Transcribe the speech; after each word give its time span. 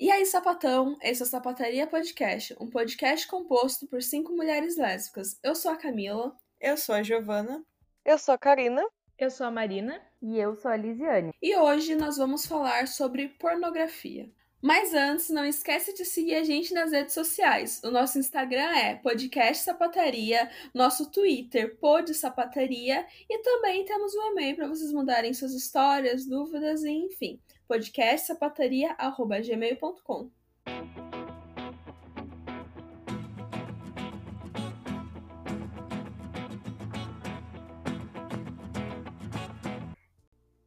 E 0.00 0.10
aí, 0.10 0.24
sapatão? 0.24 0.96
Esse 1.02 1.20
é 1.20 1.26
o 1.26 1.28
Sapataria 1.28 1.86
Podcast, 1.86 2.56
um 2.58 2.70
podcast 2.70 3.28
composto 3.28 3.86
por 3.86 4.02
cinco 4.02 4.34
mulheres 4.34 4.78
lésbicas. 4.78 5.38
Eu 5.42 5.54
sou 5.54 5.70
a 5.70 5.76
Camila. 5.76 6.34
Eu 6.58 6.74
sou 6.78 6.94
a 6.94 7.02
Giovana. 7.02 7.62
Eu 8.02 8.16
sou 8.16 8.34
a 8.34 8.38
Karina. 8.38 8.82
Eu 9.18 9.30
sou 9.30 9.46
a 9.46 9.50
Marina. 9.50 10.00
E 10.22 10.38
eu 10.38 10.56
sou 10.56 10.70
a 10.70 10.76
Lisiane. 10.78 11.34
E 11.42 11.54
hoje 11.54 11.94
nós 11.96 12.16
vamos 12.16 12.46
falar 12.46 12.88
sobre 12.88 13.28
pornografia. 13.38 14.26
Mas 14.62 14.94
antes, 14.94 15.28
não 15.28 15.44
esquece 15.44 15.92
de 15.92 16.06
seguir 16.06 16.36
a 16.36 16.44
gente 16.44 16.72
nas 16.72 16.92
redes 16.92 17.12
sociais. 17.12 17.82
O 17.84 17.90
nosso 17.90 18.18
Instagram 18.18 18.74
é 18.76 18.94
Podcast 18.94 19.64
Sapataria, 19.64 20.50
nosso 20.72 21.10
Twitter 21.10 21.76
Pod 21.76 22.14
Sapataria 22.14 23.06
e 23.28 23.38
também 23.42 23.84
temos 23.84 24.14
um 24.14 24.32
e-mail 24.32 24.56
para 24.56 24.66
vocês 24.66 24.92
mandarem 24.94 25.34
suas 25.34 25.52
histórias, 25.52 26.24
dúvidas 26.24 26.84
e 26.84 26.90
enfim, 26.90 27.38
podcastsapataria@gmail.com. 27.70 30.30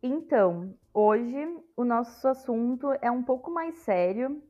Então, 0.02 0.73
hoje 0.93 1.45
o 1.76 1.84
nosso 1.84 2.26
assunto 2.26 2.93
é 3.02 3.12
um 3.12 3.21
pouco 3.21 3.51
mais 3.51 3.79
sério 3.79 4.41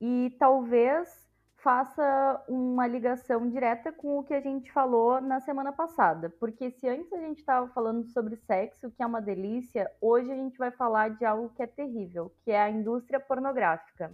e 0.00 0.34
talvez 0.38 1.29
faça 1.62 2.44
uma 2.48 2.86
ligação 2.86 3.48
direta 3.48 3.92
com 3.92 4.18
o 4.18 4.24
que 4.24 4.34
a 4.34 4.40
gente 4.40 4.72
falou 4.72 5.20
na 5.20 5.40
semana 5.40 5.72
passada, 5.72 6.30
porque 6.40 6.70
se 6.70 6.88
antes 6.88 7.12
a 7.12 7.18
gente 7.18 7.38
estava 7.38 7.68
falando 7.68 8.04
sobre 8.06 8.36
sexo, 8.36 8.90
que 8.90 9.02
é 9.02 9.06
uma 9.06 9.20
delícia, 9.20 9.90
hoje 10.00 10.30
a 10.30 10.34
gente 10.34 10.58
vai 10.58 10.70
falar 10.70 11.10
de 11.10 11.24
algo 11.24 11.50
que 11.50 11.62
é 11.62 11.66
terrível, 11.66 12.32
que 12.44 12.50
é 12.50 12.60
a 12.60 12.70
indústria 12.70 13.20
pornográfica. 13.20 14.12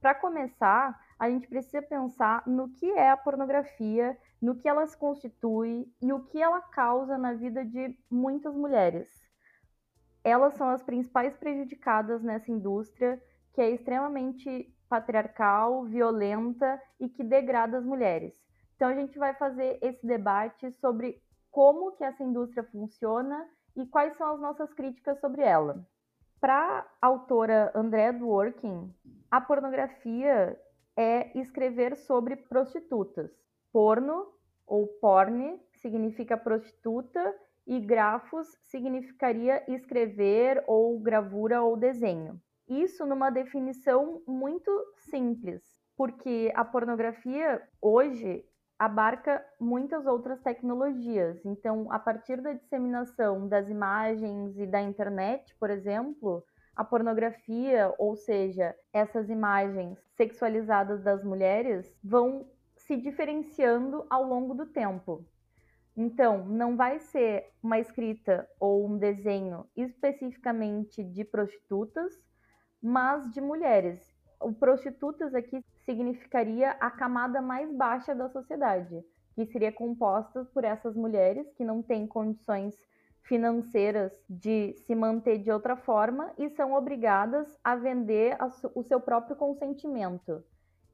Para 0.00 0.14
começar, 0.14 0.98
a 1.18 1.28
gente 1.28 1.48
precisa 1.48 1.82
pensar 1.82 2.42
no 2.46 2.68
que 2.70 2.90
é 2.92 3.10
a 3.10 3.16
pornografia, 3.16 4.16
no 4.40 4.56
que 4.56 4.68
ela 4.68 4.86
se 4.86 4.96
constitui 4.96 5.86
e 6.00 6.12
o 6.12 6.24
que 6.24 6.40
ela 6.40 6.60
causa 6.60 7.18
na 7.18 7.34
vida 7.34 7.64
de 7.64 7.94
muitas 8.10 8.54
mulheres 8.54 9.30
elas 10.22 10.54
são 10.54 10.68
as 10.68 10.82
principais 10.82 11.36
prejudicadas 11.36 12.22
nessa 12.22 12.50
indústria 12.50 13.20
que 13.52 13.60
é 13.60 13.70
extremamente 13.70 14.72
patriarcal, 14.90 15.84
violenta 15.84 16.82
e 16.98 17.08
que 17.08 17.22
degrada 17.22 17.78
as 17.78 17.84
mulheres. 17.84 18.34
Então 18.74 18.88
a 18.88 18.94
gente 18.94 19.16
vai 19.16 19.32
fazer 19.34 19.78
esse 19.80 20.04
debate 20.04 20.72
sobre 20.80 21.22
como 21.50 21.92
que 21.92 22.02
essa 22.02 22.24
indústria 22.24 22.64
funciona 22.64 23.48
e 23.76 23.86
quais 23.86 24.16
são 24.16 24.34
as 24.34 24.40
nossas 24.40 24.72
críticas 24.74 25.20
sobre 25.20 25.42
ela. 25.42 25.86
Para 26.40 26.86
a 27.00 27.06
autora 27.06 27.70
Andrea 27.74 28.12
Dworkin, 28.12 28.92
a 29.30 29.40
pornografia 29.40 30.58
é 30.96 31.38
escrever 31.38 31.96
sobre 31.96 32.34
prostitutas. 32.34 33.30
Porno 33.72 34.26
ou 34.66 34.86
porne 35.00 35.60
significa 35.74 36.36
prostituta 36.36 37.34
e 37.66 37.78
grafos 37.78 38.48
significaria 38.64 39.62
escrever 39.68 40.64
ou 40.66 40.98
gravura 40.98 41.62
ou 41.62 41.76
desenho. 41.76 42.40
Isso 42.70 43.04
numa 43.04 43.30
definição 43.30 44.22
muito 44.28 44.70
simples, 45.10 45.60
porque 45.96 46.52
a 46.54 46.64
pornografia 46.64 47.60
hoje 47.82 48.44
abarca 48.78 49.44
muitas 49.60 50.06
outras 50.06 50.40
tecnologias. 50.40 51.44
Então, 51.44 51.90
a 51.90 51.98
partir 51.98 52.40
da 52.40 52.52
disseminação 52.52 53.48
das 53.48 53.68
imagens 53.68 54.56
e 54.56 54.66
da 54.66 54.80
internet, 54.80 55.52
por 55.56 55.68
exemplo, 55.68 56.44
a 56.76 56.84
pornografia, 56.84 57.92
ou 57.98 58.14
seja, 58.14 58.72
essas 58.92 59.28
imagens 59.28 59.98
sexualizadas 60.16 61.02
das 61.02 61.24
mulheres, 61.24 61.92
vão 62.04 62.48
se 62.76 62.96
diferenciando 62.96 64.06
ao 64.08 64.22
longo 64.22 64.54
do 64.54 64.66
tempo. 64.66 65.26
Então, 65.96 66.46
não 66.46 66.76
vai 66.76 67.00
ser 67.00 67.50
uma 67.60 67.80
escrita 67.80 68.48
ou 68.60 68.86
um 68.86 68.96
desenho 68.96 69.66
especificamente 69.76 71.02
de 71.02 71.24
prostitutas, 71.24 72.29
mas 72.82 73.30
de 73.30 73.40
mulheres. 73.40 74.00
O 74.40 74.52
prostitutas 74.52 75.34
aqui 75.34 75.62
significaria 75.84 76.70
a 76.80 76.90
camada 76.90 77.42
mais 77.42 77.70
baixa 77.72 78.14
da 78.14 78.28
sociedade, 78.28 79.04
que 79.34 79.44
seria 79.46 79.72
composta 79.72 80.44
por 80.46 80.64
essas 80.64 80.94
mulheres 80.94 81.52
que 81.54 81.64
não 81.64 81.82
têm 81.82 82.06
condições 82.06 82.74
financeiras 83.22 84.12
de 84.28 84.74
se 84.86 84.94
manter 84.94 85.38
de 85.38 85.50
outra 85.50 85.76
forma 85.76 86.32
e 86.38 86.48
são 86.50 86.72
obrigadas 86.72 87.58
a 87.62 87.76
vender 87.76 88.36
o 88.74 88.82
seu 88.82 89.00
próprio 89.00 89.36
consentimento. 89.36 90.42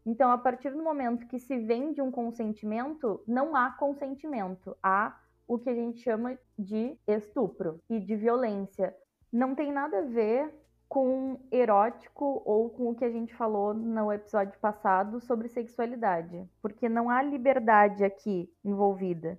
Então, 0.05 0.31
a 0.31 0.39
partir 0.39 0.71
do 0.71 0.83
momento 0.83 1.27
que 1.27 1.39
se 1.39 1.57
vende 1.59 2.01
um 2.01 2.11
consentimento, 2.11 3.23
não 3.27 3.57
há 3.57 3.71
consentimento, 3.71 4.77
há 4.83 5.19
o 5.49 5.59
que 5.59 5.71
a 5.71 5.75
gente 5.75 6.01
chama 6.01 6.39
de 6.59 6.97
estupro 7.07 7.81
e 7.89 7.99
de 7.99 8.15
violência. 8.17 8.95
Não 9.33 9.55
tem 9.55 9.73
nada 9.73 9.99
a 9.99 10.03
ver 10.03 10.53
com 10.89 11.41
erótico 11.51 12.43
ou 12.45 12.71
com 12.71 12.91
o 12.91 12.95
que 12.95 13.05
a 13.05 13.11
gente 13.11 13.35
falou 13.35 13.75
no 13.75 14.13
episódio 14.13 14.59
passado 14.61 15.21
sobre 15.21 15.49
sexualidade, 15.49 16.49
porque 16.63 16.89
não 16.89 17.11
há 17.11 17.23
liberdade 17.23 18.05
aqui 18.05 18.51
envolvida. 18.65 19.39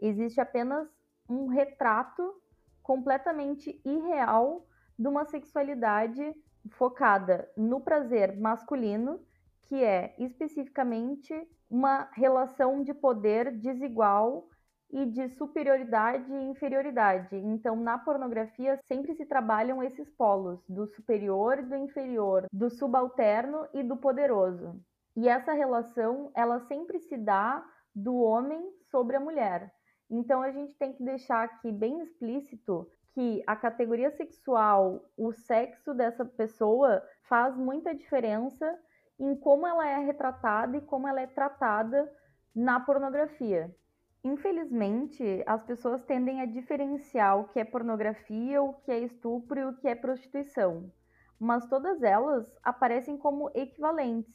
Existe 0.00 0.40
apenas 0.40 0.88
um 1.28 1.46
retrato 1.46 2.34
completamente 2.82 3.80
irreal 3.84 4.66
de 4.98 5.06
uma 5.06 5.24
sexualidade 5.24 6.34
focada 6.70 7.48
no 7.56 7.80
prazer 7.80 8.36
masculino 8.36 9.20
que 9.62 9.84
é 9.84 10.14
especificamente 10.18 11.32
uma 11.70 12.10
relação 12.12 12.82
de 12.82 12.92
poder 12.92 13.52
desigual 13.52 14.48
e 14.92 15.06
de 15.06 15.28
superioridade 15.30 16.32
e 16.32 16.50
inferioridade. 16.50 17.36
Então, 17.36 17.76
na 17.76 17.98
pornografia 17.98 18.78
sempre 18.86 19.14
se 19.14 19.24
trabalham 19.24 19.82
esses 19.82 20.08
polos, 20.10 20.60
do 20.68 20.86
superior 20.86 21.58
e 21.58 21.62
do 21.62 21.76
inferior, 21.76 22.46
do 22.52 22.68
subalterno 22.70 23.66
e 23.72 23.82
do 23.82 23.96
poderoso. 23.96 24.80
E 25.16 25.28
essa 25.28 25.52
relação, 25.52 26.30
ela 26.34 26.60
sempre 26.60 26.98
se 26.98 27.16
dá 27.16 27.64
do 27.94 28.16
homem 28.16 28.70
sobre 28.90 29.16
a 29.16 29.20
mulher. 29.20 29.72
Então, 30.10 30.42
a 30.42 30.50
gente 30.50 30.76
tem 30.76 30.92
que 30.92 31.04
deixar 31.04 31.44
aqui 31.44 31.70
bem 31.70 32.00
explícito 32.00 32.88
que 33.12 33.42
a 33.46 33.56
categoria 33.56 34.10
sexual, 34.10 35.04
o 35.16 35.32
sexo 35.32 35.94
dessa 35.94 36.24
pessoa 36.24 37.02
faz 37.28 37.56
muita 37.56 37.94
diferença 37.94 38.78
em 39.18 39.36
como 39.36 39.66
ela 39.66 39.86
é 39.86 39.98
retratada 39.98 40.76
e 40.76 40.80
como 40.80 41.06
ela 41.06 41.20
é 41.20 41.26
tratada 41.26 42.10
na 42.54 42.80
pornografia. 42.80 43.74
Infelizmente, 44.22 45.42
as 45.46 45.64
pessoas 45.64 46.04
tendem 46.04 46.42
a 46.42 46.46
diferenciar 46.46 47.38
o 47.38 47.48
que 47.48 47.58
é 47.58 47.64
pornografia, 47.64 48.62
o 48.62 48.74
que 48.74 48.92
é 48.92 48.98
estupro 48.98 49.58
e 49.58 49.64
o 49.64 49.76
que 49.76 49.88
é 49.88 49.94
prostituição, 49.94 50.92
mas 51.38 51.66
todas 51.66 52.02
elas 52.02 52.54
aparecem 52.62 53.16
como 53.16 53.50
equivalentes, 53.54 54.34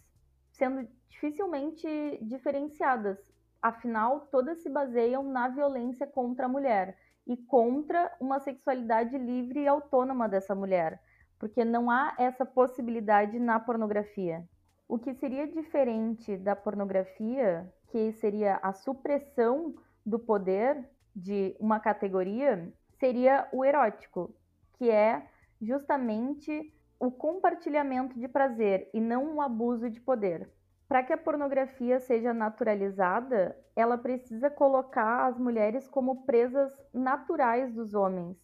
sendo 0.51 0.87
dificilmente 1.07 1.87
diferenciadas. 2.23 3.19
Afinal, 3.61 4.21
todas 4.31 4.63
se 4.63 4.69
baseiam 4.69 5.23
na 5.23 5.49
violência 5.49 6.07
contra 6.07 6.47
a 6.47 6.49
mulher 6.49 6.97
e 7.27 7.37
contra 7.37 8.11
uma 8.19 8.39
sexualidade 8.39 9.15
livre 9.17 9.61
e 9.61 9.67
autônoma 9.67 10.27
dessa 10.27 10.55
mulher, 10.55 10.99
porque 11.37 11.63
não 11.63 11.91
há 11.91 12.15
essa 12.17 12.43
possibilidade 12.43 13.37
na 13.39 13.59
pornografia. 13.59 14.47
O 14.87 14.97
que 14.97 15.13
seria 15.13 15.47
diferente 15.47 16.37
da 16.37 16.55
pornografia, 16.55 17.71
que 17.95 18.11
seria 18.11 18.59
a 18.61 18.73
supressão 18.73 19.73
do 20.05 20.19
poder 20.19 20.85
de 21.15 21.55
uma 21.61 21.79
categoria, 21.79 22.69
seria 22.99 23.47
o 23.53 23.63
erótico, 23.63 24.35
que 24.73 24.91
é 24.91 25.25
justamente 25.61 26.73
o 26.99 27.09
compartilhamento 27.09 28.19
de 28.19 28.27
prazer 28.27 28.89
e 28.93 28.99
não 28.99 29.35
um 29.35 29.41
abuso 29.41 29.89
de 29.89 30.01
poder. 30.01 30.51
Para 30.89 31.03
que 31.03 31.13
a 31.13 31.17
pornografia 31.17 32.01
seja 32.01 32.33
naturalizada, 32.33 33.57
ela 33.77 33.97
precisa 33.97 34.49
colocar 34.49 35.27
as 35.27 35.39
mulheres 35.39 35.87
como 35.87 36.25
presas 36.25 36.73
naturais 36.93 37.73
dos 37.73 37.93
homens. 37.93 38.37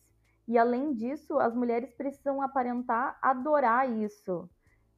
E 0.47 0.57
além 0.57 0.93
disso, 0.93 1.37
as 1.39 1.53
mulheres 1.53 1.93
precisam 1.93 2.41
aparentar 2.41 3.19
adorar 3.21 3.91
isso, 3.91 4.49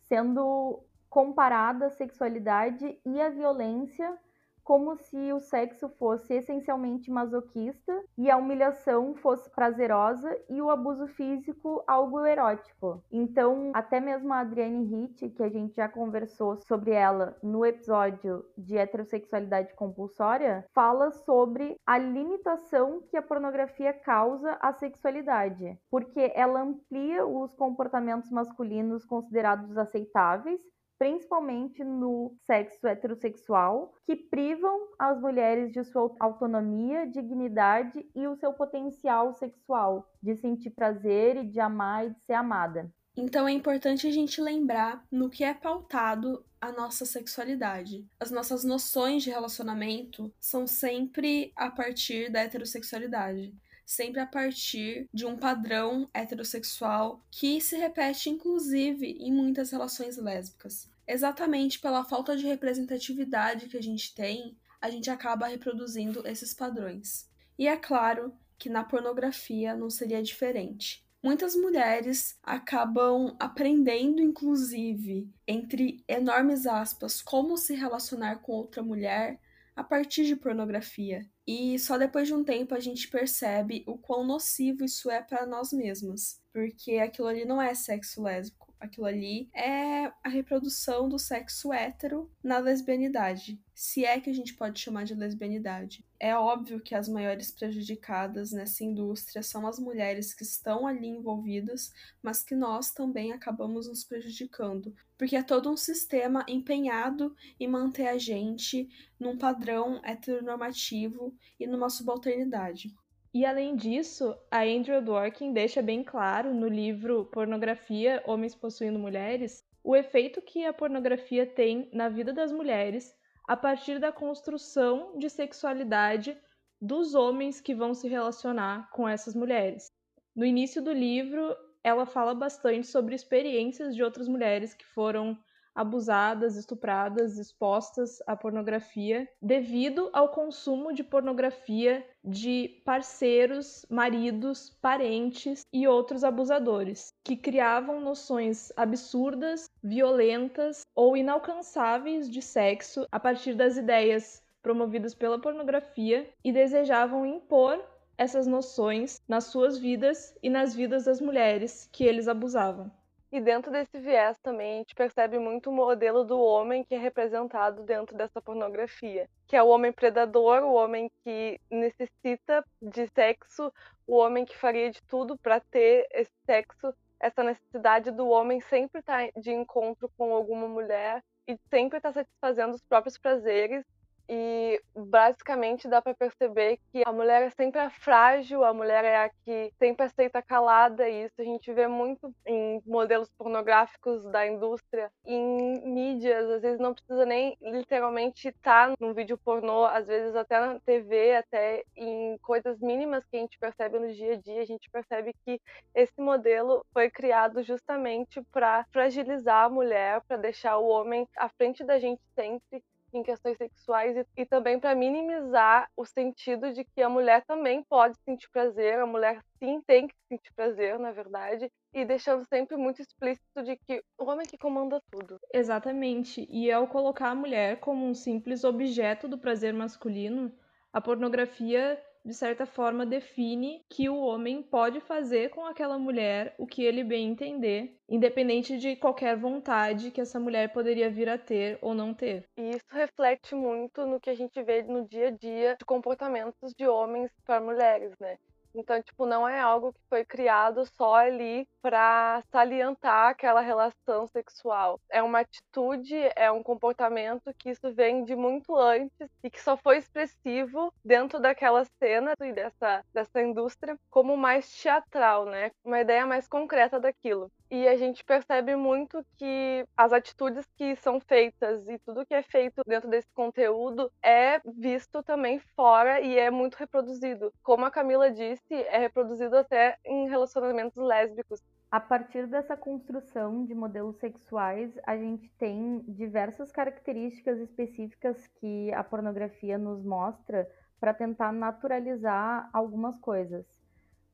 sendo 0.02 0.86
comparada 1.10 1.88
a 1.88 1.90
sexualidade 1.90 3.00
e 3.04 3.20
a 3.20 3.32
violência 3.32 4.16
como 4.64 4.96
se 4.96 5.34
o 5.34 5.40
sexo 5.40 5.90
fosse 6.00 6.34
essencialmente 6.36 7.12
masoquista 7.12 8.04
e 8.18 8.30
a 8.30 8.38
humilhação 8.38 9.16
fosse 9.16 9.50
prazerosa 9.50 10.36
e 10.50 10.62
o 10.62 10.70
abuso 10.70 11.08
físico 11.08 11.84
algo 11.88 12.26
erótico. 12.26 13.04
Então, 13.12 13.72
até 13.74 14.00
mesmo 14.00 14.34
a 14.34 14.40
Adrienne 14.40 15.06
Hitt, 15.06 15.30
que 15.30 15.44
a 15.44 15.50
gente 15.50 15.76
já 15.76 15.90
conversou 15.90 16.58
sobre 16.68 16.92
ela 16.92 17.36
no 17.44 17.66
episódio 17.66 18.46
de 18.58 18.78
heterossexualidade 18.78 19.74
compulsória, 19.76 20.66
fala 20.74 21.12
sobre 21.12 21.76
a 21.86 21.98
limitação 21.98 23.02
que 23.10 23.18
a 23.18 23.22
pornografia 23.22 23.94
causa 23.94 24.58
à 24.62 24.72
sexualidade, 24.74 25.78
porque 25.90 26.32
ela 26.36 26.62
amplia 26.62 27.26
os 27.26 27.54
comportamentos 27.56 28.32
masculinos 28.32 29.06
considerados 29.06 29.78
aceitáveis 29.78 30.60
principalmente 30.98 31.84
no 31.84 32.36
sexo 32.46 32.88
heterossexual, 32.88 33.94
que 34.06 34.16
privam 34.16 34.90
as 34.98 35.20
mulheres 35.20 35.72
de 35.72 35.84
sua 35.84 36.14
autonomia, 36.20 37.08
dignidade 37.08 38.06
e 38.16 38.28
o 38.28 38.36
seu 38.36 38.54
potencial 38.54 39.34
sexual, 39.34 40.10
de 40.22 40.36
sentir 40.36 40.72
prazer 40.72 41.38
e 41.38 41.48
de 41.48 41.60
amar 41.60 42.08
e 42.08 42.10
de 42.12 42.22
ser 42.22 42.34
amada. 42.34 42.92
Então 43.16 43.48
é 43.48 43.52
importante 43.52 44.08
a 44.08 44.12
gente 44.12 44.42
lembrar 44.42 45.06
no 45.12 45.30
que 45.30 45.44
é 45.44 45.54
pautado 45.54 46.44
a 46.60 46.72
nossa 46.72 47.06
sexualidade. 47.06 48.08
As 48.20 48.32
nossas 48.32 48.64
noções 48.64 49.22
de 49.22 49.30
relacionamento 49.30 50.34
são 50.40 50.66
sempre 50.66 51.52
a 51.56 51.70
partir 51.70 52.32
da 52.32 52.40
heterossexualidade 52.40 53.54
sempre 53.86 54.20
a 54.20 54.26
partir 54.26 55.08
de 55.14 55.26
um 55.26 55.36
padrão 55.36 56.10
heterossexual 56.14 57.24
que 57.30 57.60
se 57.62 57.78
repete 57.78 58.30
inclusive 58.30 59.18
em 59.20 59.32
muitas 59.32 59.72
relações 59.72 60.18
lésbicas. 60.18 60.90
Exatamente 61.08 61.80
pela 61.80 62.04
falta 62.04 62.36
de 62.36 62.46
representatividade 62.46 63.68
que 63.68 63.78
a 63.78 63.84
gente 63.84 64.14
tem, 64.16 64.56
a 64.82 64.90
gente 64.90 65.10
acaba 65.10 65.48
reproduzindo 65.48 66.26
esses 66.28 66.54
padrões. 66.54 67.30
E 67.58 67.68
é 67.68 67.76
claro 67.76 68.34
que 68.58 68.70
na 68.70 68.84
pornografia 68.84 69.76
não 69.76 69.90
seria 69.90 70.24
diferente. 70.24 71.04
Muitas 71.22 71.56
mulheres 71.56 72.38
acabam 72.44 73.34
aprendendo, 73.40 74.22
inclusive, 74.22 75.30
entre 75.48 76.04
enormes 76.06 76.68
aspas, 76.68 77.22
como 77.22 77.56
se 77.58 77.76
relacionar 77.76 78.40
com 78.40 78.52
outra 78.52 78.84
mulher 78.84 79.40
a 79.76 79.84
partir 79.84 80.26
de 80.26 80.36
pornografia. 80.36 81.28
E 81.46 81.78
só 81.80 81.98
depois 81.98 82.28
de 82.28 82.34
um 82.34 82.44
tempo 82.44 82.76
a 82.76 82.80
gente 82.80 83.10
percebe 83.10 83.84
o 83.88 83.98
quão 83.98 84.26
nocivo 84.26 84.84
isso 84.86 85.10
é 85.10 85.22
para 85.22 85.46
nós 85.46 85.74
mesmas, 85.74 86.42
porque 86.54 86.98
aquilo 86.98 87.28
ali 87.28 87.46
não 87.46 87.62
é 87.62 87.74
sexo 87.74 88.22
lésbico, 88.22 88.63
aquilo 88.84 89.08
ali 89.08 89.50
é 89.54 90.12
a 90.24 90.30
reprodução 90.30 91.08
do 91.08 91.18
sexo 91.18 91.72
hétero 91.72 92.30
na 92.44 92.58
lesbianidade, 92.58 93.60
se 93.74 94.04
é 94.04 94.20
que 94.20 94.30
a 94.30 94.34
gente 94.34 94.54
pode 94.56 94.80
chamar 94.80 95.06
de 95.06 95.16
lesbianidade. 95.16 96.06
É 96.20 96.36
óbvio 96.36 96.82
que 96.82 96.94
as 96.94 97.08
maiores 97.08 97.50
prejudicadas 97.52 98.52
nessa 98.52 98.84
indústria 98.84 99.42
são 99.42 99.66
as 99.66 99.80
mulheres 99.80 100.34
que 100.34 100.44
estão 100.44 100.86
ali 100.86 101.08
envolvidas, 101.08 101.94
mas 102.22 102.44
que 102.44 102.56
nós 102.56 102.92
também 102.92 103.32
acabamos 103.32 103.88
nos 103.88 104.04
prejudicando, 104.04 104.94
porque 105.18 105.36
é 105.36 105.44
todo 105.44 105.70
um 105.70 105.78
sistema 105.78 106.46
empenhado 106.48 107.36
em 107.60 107.68
manter 107.68 108.08
a 108.08 108.18
gente 108.18 108.90
num 109.20 109.38
padrão 109.38 110.02
heteronormativo 110.04 111.34
e 111.60 111.66
numa 111.66 111.90
subalternidade. 111.90 112.94
E 113.34 113.46
além 113.46 113.76
disso, 113.76 114.38
a 114.52 114.62
Andrew 114.64 115.02
Dworkin 115.02 115.54
deixa 115.54 115.82
bem 115.82 116.04
claro 116.04 116.54
no 116.54 116.68
livro 116.68 117.26
Pornografia: 117.26 118.24
Homens 118.28 118.54
Possuindo 118.54 119.00
Mulheres 119.00 119.66
o 119.84 119.96
efeito 119.96 120.42
que 120.42 120.66
a 120.66 120.72
pornografia 120.72 121.46
tem 121.46 121.90
na 121.92 122.08
vida 122.08 122.32
das 122.32 122.52
mulheres 122.52 123.14
a 123.46 123.58
partir 123.58 124.00
da 124.00 124.12
construção 124.12 125.18
de 125.18 125.30
sexualidade 125.30 126.38
dos 126.80 127.14
homens 127.14 127.60
que 127.60 127.76
vão 127.76 127.94
se 127.94 128.08
relacionar 128.08 128.90
com 128.92 129.08
essas 129.08 129.36
mulheres. 129.36 129.88
No 130.36 130.46
início 130.46 130.82
do 130.82 130.94
livro, 130.94 131.56
ela 131.84 132.06
fala 132.06 132.34
bastante 132.34 132.88
sobre 132.88 133.14
experiências 133.14 133.94
de 133.96 134.04
outras 134.04 134.28
mulheres 134.28 134.74
que 134.74 134.86
foram 134.86 135.38
abusadas, 135.76 136.56
estupradas, 136.56 137.38
expostas 137.38 138.22
à 138.28 138.36
pornografia 138.36 139.28
devido 139.42 140.10
ao 140.14 140.30
consumo 140.30 140.94
de 140.94 141.04
pornografia 141.04 142.06
de 142.24 142.82
parceiros, 142.86 143.86
maridos, 143.90 144.70
parentes 144.82 145.66
e 145.74 145.88
outros 145.88 146.24
abusadores, 146.24 147.14
que 147.24 147.36
criavam 147.36 148.00
noções 148.00 148.72
absurdas, 148.78 149.70
violentas 149.84 150.82
ou 150.96 151.18
inalcançáveis 151.18 152.30
de 152.30 152.42
sexo 152.42 153.06
a 153.12 153.20
partir 153.20 153.56
das 153.56 153.78
ideias 153.78 154.42
promovidas 154.62 155.14
pela 155.14 155.40
pornografia 155.40 156.30
e 156.44 156.52
desejavam 156.52 157.26
impor 157.26 157.84
essas 158.18 158.48
noções 158.48 159.20
nas 159.28 159.46
suas 159.46 159.78
vidas 159.78 160.34
e 160.42 160.50
nas 160.50 160.74
vidas 160.74 161.06
das 161.06 161.20
mulheres 161.20 161.90
que 161.92 162.04
eles 162.04 162.28
abusavam. 162.28 162.92
E 163.34 163.42
dentro 163.42 163.72
desse 163.72 163.98
viés 164.00 164.38
também 164.44 164.74
a 164.74 164.78
gente 164.78 164.94
percebe 164.94 165.40
muito 165.40 165.72
o 165.72 165.74
modelo 165.74 166.24
do 166.24 166.40
homem 166.40 166.84
que 166.84 166.94
é 166.94 167.00
representado 167.00 167.82
dentro 167.82 168.16
dessa 168.16 168.40
pornografia, 168.40 169.28
que 169.48 169.56
é 169.56 169.64
o 169.64 169.70
homem 169.70 169.92
predador, 169.92 170.62
o 170.62 170.74
homem 170.74 171.10
que 171.24 171.60
necessita 171.68 172.64
de 172.80 173.08
sexo, 173.08 173.74
o 174.06 174.18
homem 174.18 174.46
que 174.46 174.56
faria 174.56 174.92
de 174.92 175.02
tudo 175.06 175.36
para 175.36 175.60
ter 175.60 176.08
esse 176.12 176.32
sexo, 176.46 176.94
essa 177.20 177.42
necessidade 177.42 178.12
do 178.12 178.28
homem 178.28 178.62
sempre 178.62 179.00
estar 179.00 179.26
tá 179.26 179.42
de 179.42 179.52
encontro 179.52 180.12
com 180.16 180.32
alguma 180.32 180.68
mulher 180.68 181.24
e 181.48 181.58
sempre 181.72 181.98
estar 181.98 182.14
tá 182.14 182.14
satisfazendo 182.14 182.76
os 182.76 182.84
próprios 182.84 183.18
prazeres 183.18 183.84
e 184.28 184.82
basicamente 184.96 185.88
dá 185.88 186.02
para 186.02 186.14
perceber 186.14 186.80
que 186.92 187.04
a 187.06 187.12
mulher 187.12 187.42
é 187.44 187.50
sempre 187.50 187.80
a 187.80 187.90
frágil, 187.90 188.64
a 188.64 188.74
mulher 188.74 189.04
é 189.04 189.18
a 189.18 189.30
que 189.30 189.72
sempre 189.78 190.06
aceita 190.06 190.42
calada, 190.42 191.08
e 191.08 191.26
isso 191.26 191.36
a 191.40 191.44
gente 191.44 191.72
vê 191.74 191.88
muito 191.88 192.34
em 192.46 192.82
modelos 192.86 193.30
pornográficos 193.38 194.24
da 194.26 194.46
indústria, 194.48 195.12
em 195.26 195.82
mídias, 195.86 196.50
às 196.50 196.62
vezes 196.62 196.80
não 196.80 196.94
precisa 196.94 197.26
nem 197.26 197.58
literalmente 197.62 198.48
estar 198.50 198.90
tá 198.90 198.96
num 199.00 199.14
vídeo 199.14 199.38
pornô, 199.38 199.86
às 199.86 200.08
vezes 200.08 200.36
até 200.36 200.60
na 200.60 200.80
TV, 200.80 201.36
até 201.36 201.84
em 201.96 202.38
coisas 202.40 202.80
mínimas 202.80 203.26
que 203.26 203.38
a 203.38 203.40
gente 203.40 203.58
percebe 203.60 204.00
no 204.00 204.12
dia 204.14 204.34
a 204.34 204.38
dia, 204.38 204.62
a 204.62 204.66
gente 204.66 204.90
percebe 204.90 205.34
que 205.46 205.60
esse 205.94 206.20
modelo 206.20 206.86
foi 206.94 207.10
criado 207.10 207.62
justamente 207.64 208.42
para 208.52 208.86
fragilizar 208.92 209.66
a 209.66 209.70
mulher, 209.70 210.22
para 210.28 210.38
deixar 210.38 210.78
o 210.78 210.88
homem 210.88 211.28
à 211.38 211.50
frente 211.50 211.84
da 211.84 212.00
gente 212.00 212.22
sempre 212.36 212.84
em 213.14 213.24
questões 213.24 213.58
sexuais 213.58 214.16
e, 214.18 214.26
e 214.38 214.46
também 214.46 214.80
para 214.80 214.96
minimizar 214.96 215.90
o 215.96 216.06
sentido 216.06 216.74
de 216.74 216.84
que 216.84 217.02
a 217.02 217.10
mulher 217.10 217.44
também 217.46 217.84
pode 217.84 218.18
sentir 218.26 218.50
prazer, 218.52 219.00
a 219.00 219.06
mulher 219.06 219.42
sim 219.60 219.82
tem 219.86 220.08
que 220.08 220.16
sentir 220.28 220.52
prazer, 220.54 220.98
na 221.00 221.12
verdade, 221.12 221.72
e 221.94 222.04
deixando 222.06 222.46
sempre 222.46 222.76
muito 222.76 223.02
explícito 223.02 223.64
de 223.64 223.78
que 223.78 224.04
o 224.18 224.26
homem 224.26 224.46
é 224.46 224.50
que 224.50 224.58
comanda 224.58 225.02
tudo. 225.12 225.40
Exatamente. 225.54 226.46
E 226.50 226.72
ao 226.72 226.88
colocar 226.88 227.30
a 227.30 227.36
mulher 227.36 227.80
como 227.80 228.06
um 228.06 228.14
simples 228.14 228.64
objeto 228.64 229.28
do 229.28 229.38
prazer 229.38 229.74
masculino, 229.74 230.52
a 230.92 231.00
pornografia 231.00 232.02
de 232.26 232.34
certa 232.34 232.66
forma, 232.66 233.06
define 233.06 233.84
que 233.90 234.10
o 234.10 234.18
homem 234.18 234.62
pode 234.62 235.02
fazer 235.02 235.50
com 235.50 235.66
aquela 235.66 236.00
mulher 236.00 236.56
o 236.58 236.66
que 236.66 236.84
ele 236.84 237.04
bem 237.04 237.30
entender, 237.30 237.98
independente 238.08 238.78
de 238.78 238.96
qualquer 238.96 239.36
vontade 239.36 240.12
que 240.12 240.22
essa 240.22 240.40
mulher 240.40 240.72
poderia 240.72 241.10
vir 241.10 241.28
a 241.28 241.38
ter 241.38 241.78
ou 241.82 241.94
não 241.94 242.14
ter. 242.14 242.46
E 242.58 242.72
isso 242.72 242.86
reflete 242.92 243.54
muito 243.56 244.06
no 244.06 244.20
que 244.20 244.30
a 244.30 244.36
gente 244.36 244.62
vê 244.64 244.84
no 244.84 245.06
dia 245.08 245.28
a 245.28 245.32
dia 245.32 245.76
de 245.78 245.86
comportamentos 245.86 246.74
de 246.78 246.88
homens 246.88 247.32
para 247.46 247.60
mulheres, 247.60 248.14
né? 248.20 248.38
Então, 248.76 249.02
tipo, 249.02 249.26
não 249.26 249.48
é 249.48 249.60
algo 249.60 249.94
que 249.94 250.00
foi 250.10 250.26
criado 250.26 250.86
só 250.98 251.16
ali 251.16 251.68
para 251.82 252.42
salientar 252.52 253.30
aquela 253.30 253.62
relação 253.62 254.26
sexual. 254.28 255.00
É 255.10 255.22
uma 255.22 255.40
atitude, 255.42 256.16
é 256.36 256.52
um 256.52 256.64
comportamento 256.64 257.54
que 257.58 257.70
isso 257.70 257.94
vem 257.94 258.24
de 258.24 258.36
muito 258.36 258.76
antes 258.76 259.30
e 259.44 259.50
que 259.50 259.62
só 259.62 259.78
foi 259.78 259.98
expressivo 259.98 260.94
dentro 261.04 261.40
daquela 261.40 261.86
cena 262.02 262.34
e 262.42 262.52
dessa, 262.54 263.04
dessa 263.14 263.42
indústria 263.42 263.98
como 264.10 264.36
mais 264.38 264.70
teatral, 264.82 265.46
né? 265.46 265.72
Uma 265.84 266.02
ideia 266.02 266.26
mais 266.26 266.48
concreta 266.48 267.00
daquilo 267.00 267.52
e 267.70 267.88
a 267.88 267.96
gente 267.96 268.24
percebe 268.24 268.76
muito 268.76 269.26
que 269.38 269.86
as 269.98 270.14
atitudes 270.14 270.66
que 270.76 270.96
são 270.96 271.20
feitas 271.20 271.88
e 271.88 271.98
tudo 272.00 272.26
que 272.26 272.34
é 272.34 272.44
feito 272.44 272.82
dentro 272.86 273.10
desse 273.10 273.32
conteúdo 273.34 274.12
é 274.22 274.62
visto 274.78 275.24
também 275.24 275.60
fora 275.76 276.22
e 276.22 276.38
é 276.38 276.52
muito 276.52 276.76
reproduzido. 276.76 277.52
Como 277.64 277.86
a 277.86 277.92
Camila 277.92 278.32
disse, 278.32 278.74
é 278.74 278.98
reproduzido 278.98 279.58
até 279.58 279.98
em 280.06 280.30
relacionamentos 280.30 280.98
lésbicos. 280.98 281.62
A 281.94 282.00
partir 282.00 282.48
dessa 282.48 282.76
construção 282.76 283.66
de 283.66 283.76
modelos 283.76 284.18
sexuais, 284.18 284.92
a 285.06 285.16
gente 285.16 285.48
tem 285.60 286.00
diversas 286.08 286.72
características 286.72 287.60
específicas 287.60 288.48
que 288.60 288.92
a 288.94 289.04
pornografia 289.04 289.78
nos 289.78 290.04
mostra 290.04 290.68
para 291.00 291.14
tentar 291.14 291.52
naturalizar 291.52 292.68
algumas 292.74 293.20
coisas, 293.20 293.66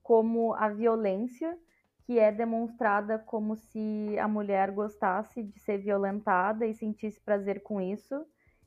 como 0.01 0.53
a 0.53 0.69
violência, 0.69 1.57
que 2.09 2.17
é 2.17 2.31
demonstrada 2.31 3.19
como 3.19 3.55
se 3.55 4.17
a 4.17 4.27
mulher 4.27 4.71
gostasse 4.71 5.43
de 5.43 5.59
ser 5.59 5.77
violentada 5.77 6.65
e 6.65 6.73
sentisse 6.73 7.21
prazer 7.21 7.61
com 7.61 7.79
isso. 7.79 8.25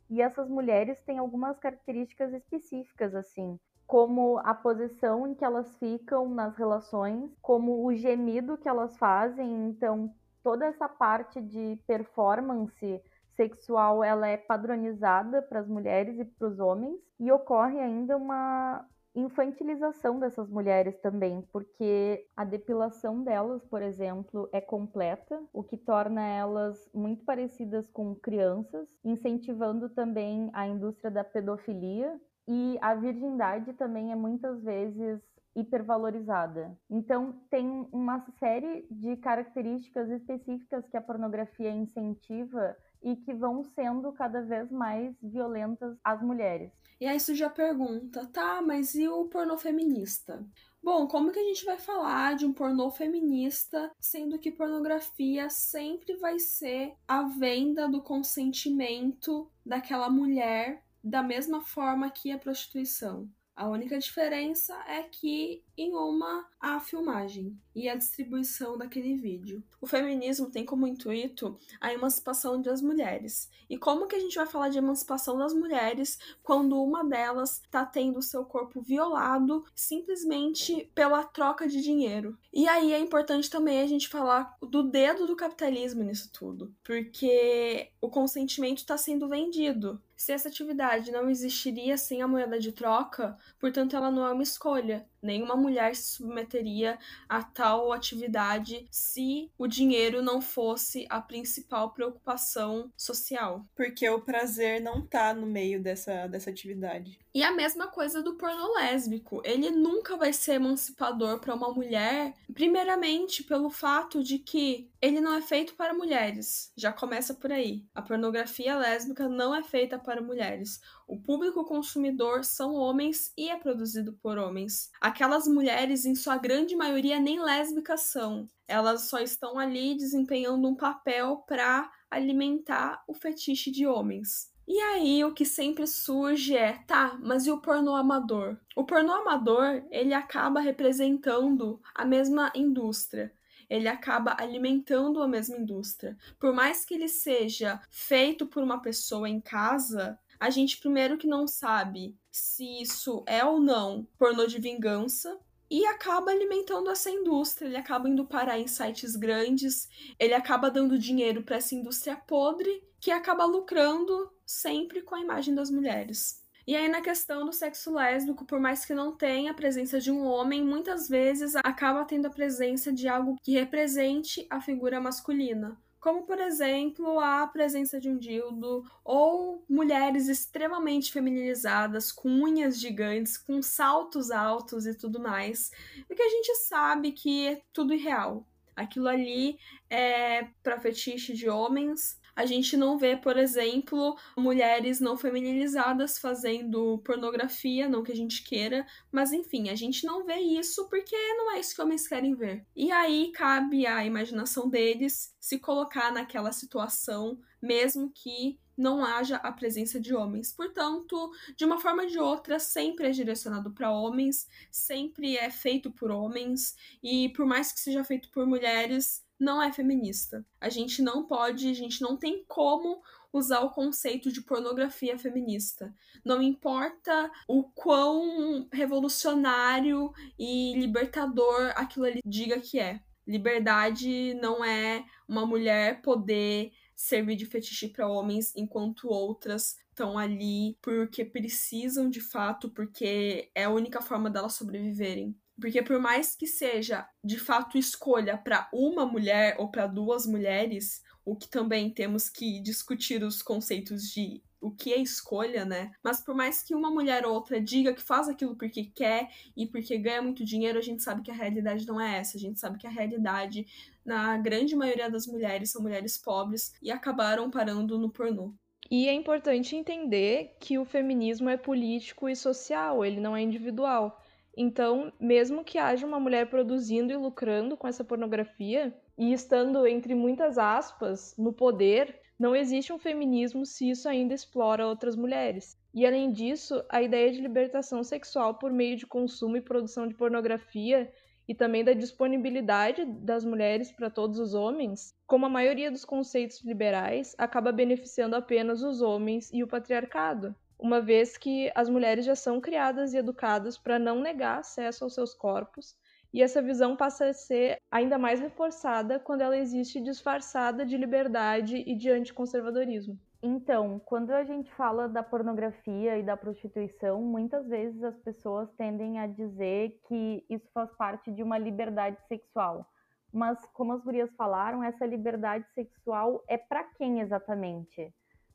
E 0.08 0.22
essas 0.22 0.48
mulheres 0.48 1.02
têm 1.02 1.18
algumas 1.18 1.58
características 1.58 2.32
específicas, 2.32 3.16
assim, 3.16 3.58
como 3.84 4.38
a 4.44 4.54
posição 4.54 5.26
em 5.26 5.34
que 5.34 5.44
elas 5.44 5.76
ficam 5.78 6.28
nas 6.28 6.56
relações, 6.56 7.36
como 7.42 7.84
o 7.84 7.92
gemido 7.92 8.56
que 8.56 8.68
elas 8.68 8.96
fazem. 8.96 9.66
Então, 9.66 10.14
toda 10.40 10.64
essa 10.64 10.88
parte 10.88 11.40
de 11.40 11.80
performance 11.84 13.02
sexual 13.34 14.04
ela 14.04 14.28
é 14.28 14.36
padronizada 14.36 15.42
para 15.42 15.58
as 15.58 15.66
mulheres 15.66 16.16
e 16.16 16.24
para 16.24 16.46
os 16.46 16.60
homens 16.60 17.00
e 17.18 17.32
ocorre 17.32 17.80
ainda 17.80 18.16
uma 18.16 18.86
infantilização 19.14 20.18
dessas 20.18 20.48
mulheres 20.48 20.98
também, 20.98 21.42
porque 21.52 22.26
a 22.36 22.44
depilação 22.44 23.22
delas, 23.22 23.64
por 23.64 23.82
exemplo, 23.82 24.48
é 24.52 24.60
completa, 24.60 25.42
o 25.52 25.62
que 25.62 25.76
torna 25.76 26.26
elas 26.26 26.88
muito 26.94 27.24
parecidas 27.24 27.88
com 27.88 28.14
crianças, 28.14 28.88
incentivando 29.04 29.88
também 29.90 30.50
a 30.52 30.66
indústria 30.66 31.10
da 31.10 31.24
pedofilia. 31.24 32.18
E 32.48 32.76
a 32.80 32.94
virgindade 32.94 33.72
também 33.74 34.10
é 34.10 34.16
muitas 34.16 34.60
vezes 34.62 35.22
hipervalorizada. 35.54 36.76
Então, 36.90 37.40
tem 37.50 37.86
uma 37.92 38.24
série 38.40 38.86
de 38.90 39.16
características 39.16 40.10
específicas 40.10 40.88
que 40.88 40.96
a 40.96 41.00
pornografia 41.00 41.70
incentiva 41.70 42.76
e 43.02 43.16
que 43.16 43.34
vão 43.34 43.62
sendo 43.62 44.12
cada 44.12 44.42
vez 44.42 44.70
mais 44.70 45.14
violentas 45.22 45.96
às 46.04 46.22
mulheres. 46.22 46.70
E 47.00 47.06
aí 47.06 47.18
surge 47.18 47.42
a 47.42 47.50
pergunta, 47.50 48.26
tá, 48.26 48.62
mas 48.62 48.94
e 48.94 49.08
o 49.08 49.24
pornô 49.24 49.58
feminista? 49.58 50.46
Bom, 50.80 51.08
como 51.08 51.32
que 51.32 51.38
a 51.38 51.44
gente 51.44 51.64
vai 51.64 51.76
falar 51.76 52.36
de 52.36 52.46
um 52.46 52.52
pornô 52.52 52.90
feminista, 52.90 53.90
sendo 54.00 54.38
que 54.38 54.52
pornografia 54.52 55.50
sempre 55.50 56.14
vai 56.16 56.38
ser 56.38 56.94
a 57.08 57.22
venda 57.24 57.88
do 57.88 58.00
consentimento 58.00 59.50
daquela 59.66 60.08
mulher 60.08 60.84
da 61.02 61.22
mesma 61.22 61.60
forma 61.60 62.10
que 62.10 62.30
a 62.30 62.38
prostituição? 62.38 63.28
A 63.54 63.68
única 63.68 63.98
diferença 63.98 64.74
é 64.86 65.02
que 65.02 65.62
em 65.76 65.94
uma 65.94 66.46
a 66.60 66.78
filmagem 66.78 67.58
e 67.74 67.88
a 67.88 67.96
distribuição 67.96 68.78
daquele 68.78 69.16
vídeo. 69.16 69.62
O 69.80 69.86
feminismo 69.86 70.50
tem 70.50 70.64
como 70.64 70.86
intuito 70.86 71.58
a 71.80 71.92
emancipação 71.92 72.60
das 72.60 72.80
mulheres. 72.80 73.50
E 73.68 73.76
como 73.76 74.06
que 74.06 74.14
a 74.14 74.20
gente 74.20 74.36
vai 74.36 74.46
falar 74.46 74.68
de 74.68 74.78
emancipação 74.78 75.36
das 75.36 75.52
mulheres 75.52 76.18
quando 76.42 76.80
uma 76.80 77.04
delas 77.04 77.62
está 77.62 77.84
tendo 77.84 78.22
seu 78.22 78.44
corpo 78.44 78.80
violado 78.80 79.64
simplesmente 79.74 80.90
pela 80.94 81.24
troca 81.24 81.66
de 81.66 81.80
dinheiro? 81.80 82.38
E 82.52 82.68
aí 82.68 82.92
é 82.92 82.98
importante 82.98 83.50
também 83.50 83.80
a 83.80 83.86
gente 83.86 84.08
falar 84.08 84.56
do 84.60 84.82
dedo 84.82 85.26
do 85.26 85.34
capitalismo 85.34 86.04
nisso 86.04 86.30
tudo, 86.32 86.74
porque 86.84 87.90
o 88.00 88.08
consentimento 88.08 88.78
está 88.78 88.96
sendo 88.96 89.28
vendido. 89.28 90.00
Se 90.14 90.30
essa 90.30 90.48
atividade 90.48 91.10
não 91.10 91.28
existiria 91.28 91.96
sem 91.96 92.22
a 92.22 92.28
moeda 92.28 92.56
de 92.58 92.70
troca, 92.70 93.36
portanto 93.58 93.96
ela 93.96 94.10
não 94.10 94.24
é 94.24 94.32
uma 94.32 94.42
escolha. 94.42 95.04
Nenhuma 95.22 95.54
mulher 95.54 95.94
se 95.94 96.14
submeteria 96.14 96.98
a 97.28 97.42
tal 97.42 97.92
atividade 97.92 98.86
se 98.90 99.50
o 99.56 99.68
dinheiro 99.68 100.20
não 100.20 100.42
fosse 100.42 101.06
a 101.08 101.20
principal 101.20 101.90
preocupação 101.92 102.90
social. 102.96 103.64
Porque 103.76 104.08
o 104.08 104.20
prazer 104.20 104.80
não 104.80 105.06
tá 105.06 105.32
no 105.32 105.46
meio 105.46 105.80
dessa, 105.80 106.26
dessa 106.26 106.50
atividade. 106.50 107.22
E 107.34 107.42
a 107.42 107.50
mesma 107.50 107.86
coisa 107.86 108.22
do 108.22 108.34
porno 108.34 108.74
lésbico. 108.74 109.40
Ele 109.42 109.70
nunca 109.70 110.18
vai 110.18 110.34
ser 110.34 110.54
emancipador 110.54 111.38
para 111.38 111.54
uma 111.54 111.72
mulher, 111.72 112.34
primeiramente 112.52 113.42
pelo 113.42 113.70
fato 113.70 114.22
de 114.22 114.38
que 114.38 114.90
ele 115.00 115.18
não 115.18 115.34
é 115.34 115.40
feito 115.40 115.74
para 115.74 115.94
mulheres. 115.94 116.70
Já 116.76 116.92
começa 116.92 117.32
por 117.32 117.50
aí. 117.50 117.86
A 117.94 118.02
pornografia 118.02 118.76
lésbica 118.76 119.28
não 119.28 119.54
é 119.54 119.62
feita 119.62 119.98
para 119.98 120.20
mulheres. 120.20 120.80
O 121.08 121.18
público 121.18 121.64
consumidor 121.64 122.44
são 122.44 122.74
homens 122.74 123.32
e 123.36 123.48
é 123.48 123.56
produzido 123.56 124.12
por 124.12 124.36
homens. 124.36 124.90
Aquelas 125.12 125.46
mulheres, 125.46 126.06
em 126.06 126.14
sua 126.14 126.38
grande 126.38 126.74
maioria, 126.74 127.20
nem 127.20 127.38
lésbicas 127.38 128.00
são. 128.00 128.48
Elas 128.66 129.10
só 129.10 129.18
estão 129.18 129.58
ali 129.58 129.94
desempenhando 129.94 130.66
um 130.66 130.74
papel 130.74 131.44
para 131.46 131.92
alimentar 132.10 133.04
o 133.06 133.12
fetiche 133.12 133.70
de 133.70 133.86
homens. 133.86 134.50
E 134.66 134.80
aí 134.80 135.22
o 135.22 135.34
que 135.34 135.44
sempre 135.44 135.86
surge 135.86 136.56
é, 136.56 136.78
tá, 136.86 137.18
mas 137.22 137.44
e 137.44 137.50
o 137.50 137.60
pornô 137.60 137.94
amador? 137.94 138.56
O 138.74 138.84
pornô 138.84 139.12
amador, 139.12 139.84
ele 139.90 140.14
acaba 140.14 140.60
representando 140.60 141.78
a 141.94 142.06
mesma 142.06 142.50
indústria 142.54 143.30
ele 143.72 143.88
acaba 143.88 144.36
alimentando 144.38 145.22
a 145.22 145.26
mesma 145.26 145.56
indústria. 145.56 146.14
Por 146.38 146.52
mais 146.52 146.84
que 146.84 146.92
ele 146.92 147.08
seja 147.08 147.80
feito 147.90 148.46
por 148.46 148.62
uma 148.62 148.82
pessoa 148.82 149.26
em 149.26 149.40
casa, 149.40 150.18
a 150.42 150.50
gente 150.50 150.78
primeiro 150.78 151.16
que 151.16 151.26
não 151.28 151.46
sabe 151.46 152.18
se 152.28 152.82
isso 152.82 153.22
é 153.28 153.44
ou 153.44 153.60
não 153.60 154.08
pornô 154.18 154.44
de 154.44 154.60
vingança, 154.60 155.38
e 155.70 155.86
acaba 155.86 156.32
alimentando 156.32 156.90
essa 156.90 157.08
indústria. 157.08 157.68
Ele 157.68 157.76
acaba 157.76 158.08
indo 158.08 158.26
parar 158.26 158.58
em 158.58 158.66
sites 158.66 159.14
grandes, 159.14 159.88
ele 160.18 160.34
acaba 160.34 160.68
dando 160.68 160.98
dinheiro 160.98 161.44
para 161.44 161.58
essa 161.58 161.76
indústria 161.76 162.16
podre 162.16 162.82
que 163.00 163.12
acaba 163.12 163.44
lucrando 163.44 164.32
sempre 164.44 165.00
com 165.02 165.14
a 165.14 165.20
imagem 165.20 165.54
das 165.54 165.70
mulheres. 165.70 166.42
E 166.66 166.74
aí, 166.74 166.88
na 166.88 167.00
questão 167.00 167.46
do 167.46 167.52
sexo 167.52 167.94
lésbico, 167.94 168.44
por 168.44 168.58
mais 168.58 168.84
que 168.84 168.94
não 168.94 169.16
tenha 169.16 169.52
a 169.52 169.54
presença 169.54 170.00
de 170.00 170.10
um 170.10 170.26
homem, 170.26 170.64
muitas 170.64 171.08
vezes 171.08 171.54
acaba 171.54 172.04
tendo 172.04 172.26
a 172.26 172.30
presença 172.30 172.92
de 172.92 173.06
algo 173.06 173.36
que 173.40 173.52
represente 173.52 174.44
a 174.50 174.60
figura 174.60 175.00
masculina 175.00 175.80
como 176.02 176.24
por 176.24 176.40
exemplo 176.40 177.20
a 177.20 177.46
presença 177.46 178.00
de 178.00 178.10
um 178.10 178.18
dildo 178.18 178.84
ou 179.04 179.64
mulheres 179.68 180.26
extremamente 180.26 181.12
feminilizadas, 181.12 182.10
com 182.10 182.28
unhas 182.28 182.78
gigantes, 182.78 183.38
com 183.38 183.62
saltos 183.62 184.32
altos 184.32 184.84
e 184.84 184.96
tudo 184.96 185.20
mais, 185.20 185.70
porque 186.08 186.20
a 186.20 186.28
gente 186.28 186.56
sabe 186.56 187.12
que 187.12 187.46
é 187.46 187.62
tudo 187.72 187.94
irreal. 187.94 188.44
Aquilo 188.74 189.06
ali 189.06 189.56
é 189.88 190.48
para 190.60 190.80
fetiche 190.80 191.34
de 191.34 191.48
homens, 191.48 192.18
a 192.34 192.46
gente 192.46 192.76
não 192.76 192.98
vê, 192.98 193.16
por 193.16 193.36
exemplo, 193.36 194.16
mulheres 194.36 195.00
não 195.00 195.16
feminilizadas 195.16 196.18
fazendo 196.18 196.98
pornografia, 197.04 197.88
não 197.88 198.02
que 198.02 198.12
a 198.12 198.16
gente 198.16 198.42
queira, 198.42 198.86
mas 199.10 199.32
enfim, 199.32 199.68
a 199.68 199.74
gente 199.74 200.06
não 200.06 200.24
vê 200.24 200.36
isso 200.36 200.88
porque 200.88 201.16
não 201.34 201.52
é 201.52 201.60
isso 201.60 201.74
que 201.74 201.82
homens 201.82 202.08
querem 202.08 202.34
ver. 202.34 202.64
E 202.74 202.90
aí 202.90 203.30
cabe 203.32 203.86
à 203.86 204.04
imaginação 204.04 204.68
deles 204.68 205.34
se 205.38 205.58
colocar 205.58 206.10
naquela 206.12 206.52
situação, 206.52 207.38
mesmo 207.60 208.10
que 208.10 208.58
não 208.76 209.04
haja 209.04 209.36
a 209.36 209.52
presença 209.52 210.00
de 210.00 210.14
homens. 210.14 210.52
Portanto, 210.52 211.30
de 211.56 211.64
uma 211.64 211.78
forma 211.78 212.02
ou 212.02 212.08
de 212.08 212.18
outra, 212.18 212.58
sempre 212.58 213.06
é 213.06 213.10
direcionado 213.10 213.70
para 213.70 213.92
homens, 213.92 214.48
sempre 214.70 215.36
é 215.36 215.50
feito 215.50 215.90
por 215.90 216.10
homens, 216.10 216.74
e 217.02 217.28
por 217.30 217.46
mais 217.46 217.72
que 217.72 217.80
seja 217.80 218.02
feito 218.02 218.30
por 218.30 218.46
mulheres, 218.46 219.24
não 219.42 219.60
é 219.60 219.72
feminista. 219.72 220.46
A 220.60 220.68
gente 220.68 221.02
não 221.02 221.26
pode, 221.26 221.68
a 221.68 221.74
gente 221.74 222.00
não 222.00 222.16
tem 222.16 222.44
como 222.46 223.02
usar 223.32 223.60
o 223.60 223.70
conceito 223.70 224.30
de 224.30 224.40
pornografia 224.40 225.18
feminista. 225.18 225.92
Não 226.24 226.40
importa 226.40 227.30
o 227.48 227.64
quão 227.64 228.68
revolucionário 228.72 230.12
e 230.38 230.74
libertador 230.78 231.72
aquilo 231.74 232.04
ali 232.04 232.20
diga 232.24 232.60
que 232.60 232.78
é. 232.78 233.00
Liberdade 233.26 234.34
não 234.34 234.64
é 234.64 235.04
uma 235.26 235.44
mulher 235.44 236.02
poder 236.02 236.72
servir 236.94 237.34
de 237.34 237.46
fetiche 237.46 237.88
para 237.88 238.08
homens 238.08 238.52
enquanto 238.54 239.08
outras 239.08 239.76
estão 239.90 240.16
ali 240.16 240.76
porque 240.80 241.24
precisam 241.24 242.08
de 242.08 242.20
fato, 242.20 242.70
porque 242.70 243.50
é 243.54 243.64
a 243.64 243.70
única 243.70 244.00
forma 244.00 244.30
delas 244.30 244.54
sobreviverem. 244.54 245.36
Porque 245.60 245.82
por 245.82 245.98
mais 245.98 246.34
que 246.34 246.46
seja 246.46 247.06
de 247.24 247.38
fato 247.38 247.78
escolha 247.78 248.36
para 248.36 248.68
uma 248.72 249.06
mulher 249.06 249.56
ou 249.58 249.70
para 249.70 249.86
duas 249.86 250.26
mulheres, 250.26 251.02
o 251.24 251.36
que 251.36 251.48
também 251.48 251.90
temos 251.90 252.28
que 252.28 252.60
discutir 252.60 253.22
os 253.22 253.42
conceitos 253.42 254.10
de 254.10 254.42
o 254.62 254.70
que 254.70 254.92
é 254.92 254.98
escolha, 254.98 255.64
né? 255.64 255.90
Mas 256.02 256.20
por 256.20 256.34
mais 256.34 256.62
que 256.62 256.74
uma 256.74 256.90
mulher 256.90 257.26
ou 257.26 257.34
outra 257.34 257.60
diga 257.60 257.92
que 257.92 258.00
faz 258.00 258.28
aquilo 258.28 258.56
porque 258.56 258.84
quer 258.84 259.28
e 259.56 259.66
porque 259.66 259.98
ganha 259.98 260.22
muito 260.22 260.44
dinheiro, 260.44 260.78
a 260.78 260.82
gente 260.82 261.02
sabe 261.02 261.22
que 261.22 261.30
a 261.30 261.34
realidade 261.34 261.84
não 261.84 262.00
é 262.00 262.18
essa. 262.18 262.36
A 262.36 262.40
gente 262.40 262.60
sabe 262.60 262.78
que 262.78 262.86
a 262.86 262.90
realidade, 262.90 263.66
na 264.04 264.38
grande 264.38 264.76
maioria 264.76 265.10
das 265.10 265.26
mulheres, 265.26 265.72
são 265.72 265.82
mulheres 265.82 266.16
pobres 266.16 266.72
e 266.80 266.92
acabaram 266.92 267.50
parando 267.50 267.98
no 267.98 268.08
pornô. 268.08 268.54
E 268.88 269.08
é 269.08 269.12
importante 269.12 269.74
entender 269.74 270.56
que 270.60 270.78
o 270.78 270.84
feminismo 270.84 271.48
é 271.48 271.56
político 271.56 272.28
e 272.28 272.36
social, 272.36 273.04
ele 273.04 273.20
não 273.20 273.36
é 273.36 273.42
individual. 273.42 274.21
Então, 274.56 275.12
mesmo 275.18 275.64
que 275.64 275.78
haja 275.78 276.06
uma 276.06 276.20
mulher 276.20 276.48
produzindo 276.50 277.12
e 277.12 277.16
lucrando 277.16 277.76
com 277.76 277.88
essa 277.88 278.04
pornografia 278.04 278.94
e 279.16 279.32
estando 279.32 279.86
entre 279.86 280.14
muitas 280.14 280.58
aspas 280.58 281.34
no 281.38 281.52
poder, 281.52 282.20
não 282.38 282.56
existe 282.56 282.92
um 282.92 282.98
feminismo 282.98 283.64
se 283.64 283.88
isso 283.88 284.08
ainda 284.08 284.34
explora 284.34 284.86
outras 284.86 285.16
mulheres. 285.16 285.78
E 285.94 286.04
além 286.06 286.32
disso, 286.32 286.84
a 286.88 287.00
ideia 287.00 287.30
de 287.30 287.40
libertação 287.40 288.02
sexual 288.02 288.54
por 288.58 288.72
meio 288.72 288.96
de 288.96 289.06
consumo 289.06 289.56
e 289.56 289.60
produção 289.60 290.06
de 290.06 290.14
pornografia 290.14 291.10
e 291.46 291.54
também 291.54 291.84
da 291.84 291.92
disponibilidade 291.92 293.04
das 293.04 293.44
mulheres 293.44 293.92
para 293.92 294.10
todos 294.10 294.38
os 294.38 294.54
homens, 294.54 295.14
como 295.26 295.46
a 295.46 295.50
maioria 295.50 295.90
dos 295.90 296.04
conceitos 296.04 296.62
liberais 296.62 297.34
acaba 297.38 297.72
beneficiando 297.72 298.36
apenas 298.36 298.82
os 298.82 299.02
homens 299.02 299.50
e 299.52 299.62
o 299.62 299.68
patriarcado, 299.68 300.54
uma 300.82 301.00
vez 301.00 301.38
que 301.38 301.70
as 301.76 301.88
mulheres 301.88 302.24
já 302.24 302.34
são 302.34 302.60
criadas 302.60 303.14
e 303.14 303.16
educadas 303.16 303.78
para 303.78 304.00
não 304.00 304.20
negar 304.20 304.58
acesso 304.58 305.04
aos 305.04 305.14
seus 305.14 305.32
corpos, 305.32 305.96
e 306.34 306.42
essa 306.42 306.60
visão 306.60 306.96
passa 306.96 307.26
a 307.26 307.32
ser 307.32 307.78
ainda 307.88 308.18
mais 308.18 308.40
reforçada 308.40 309.20
quando 309.20 309.42
ela 309.42 309.56
existe 309.56 310.00
disfarçada 310.00 310.84
de 310.84 310.96
liberdade 310.96 311.76
e 311.76 311.94
de 311.94 312.10
anticonservadorismo. 312.10 313.16
Então, 313.40 314.00
quando 314.04 314.32
a 314.32 314.42
gente 314.42 314.72
fala 314.72 315.08
da 315.08 315.22
pornografia 315.22 316.18
e 316.18 316.22
da 316.22 316.36
prostituição, 316.36 317.22
muitas 317.22 317.68
vezes 317.68 318.02
as 318.02 318.18
pessoas 318.18 318.68
tendem 318.72 319.20
a 319.20 319.26
dizer 319.28 320.00
que 320.08 320.44
isso 320.50 320.68
faz 320.74 320.90
parte 320.96 321.30
de 321.30 321.44
uma 321.44 321.58
liberdade 321.58 322.20
sexual. 322.26 322.84
Mas, 323.32 323.64
como 323.72 323.92
as 323.92 324.02
gurias 324.02 324.34
falaram, 324.34 324.82
essa 324.82 325.06
liberdade 325.06 325.64
sexual 325.74 326.42
é 326.48 326.58
para 326.58 326.82
quem 326.94 327.20
exatamente? 327.20 328.12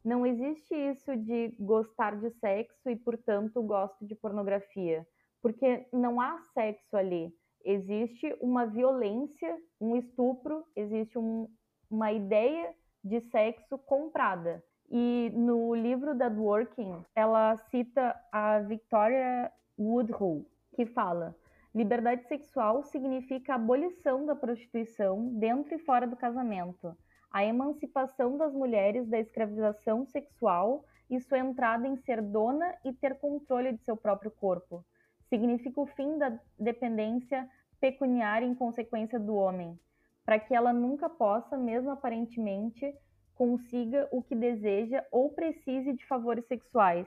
Não 0.07 0.25
existe 0.25 0.73
isso 0.73 1.17
de 1.17 1.53
gostar 1.59 2.15
de 2.15 2.29
sexo 2.39 2.89
e, 2.89 2.95
portanto, 2.95 3.61
gosto 3.61 4.05
de 4.05 4.15
pornografia, 4.15 5.05
porque 5.41 5.85
não 5.91 6.21
há 6.21 6.39
sexo 6.53 6.95
ali. 6.95 7.29
Existe 7.65 8.33
uma 8.39 8.65
violência, 8.65 9.57
um 9.81 9.97
estupro, 9.97 10.63
existe 10.77 11.19
um, 11.19 11.49
uma 11.91 12.13
ideia 12.13 12.73
de 13.03 13.19
sexo 13.19 13.77
comprada. 13.79 14.63
E 14.89 15.29
no 15.35 15.75
livro 15.75 16.15
da 16.15 16.29
Dworkin, 16.29 17.03
ela 17.13 17.57
cita 17.69 18.15
a 18.31 18.59
Victoria 18.59 19.51
Woodhull, 19.77 20.49
que 20.73 20.85
fala: 20.85 21.35
liberdade 21.75 22.25
sexual 22.29 22.81
significa 22.81 23.55
abolição 23.55 24.25
da 24.25 24.37
prostituição 24.37 25.33
dentro 25.33 25.75
e 25.75 25.79
fora 25.79 26.07
do 26.07 26.15
casamento, 26.15 26.95
a 27.37 27.45
emancipação 27.45 28.35
das 28.35 28.51
mulheres 28.51 29.07
da 29.07 29.19
escravização 29.19 30.07
sexual 30.07 30.83
e 31.07 31.19
sua 31.19 31.37
entrada 31.37 31.87
em 31.87 31.95
ser 31.97 32.19
dona 32.19 32.73
e 32.83 32.91
ter 32.91 33.19
controle 33.19 33.73
de 33.73 33.83
seu 33.83 33.95
próprio 33.95 34.31
corpo. 34.31 34.83
Significa 35.29 35.79
o 35.79 35.85
fim 35.85 36.17
da 36.17 36.39
dependência 36.57 37.47
pecuniária 37.79 38.43
em 38.43 38.55
consequência 38.55 39.19
do 39.19 39.35
homem, 39.35 39.79
para 40.25 40.39
que 40.39 40.55
ela 40.55 40.73
nunca 40.73 41.07
possa, 41.07 41.55
mesmo 41.55 41.91
aparentemente, 41.91 42.91
consiga 43.35 44.09
o 44.11 44.23
que 44.23 44.35
deseja 44.35 45.05
ou 45.11 45.29
precise 45.29 45.93
de 45.93 46.03
favores 46.07 46.47
sexuais. 46.47 47.05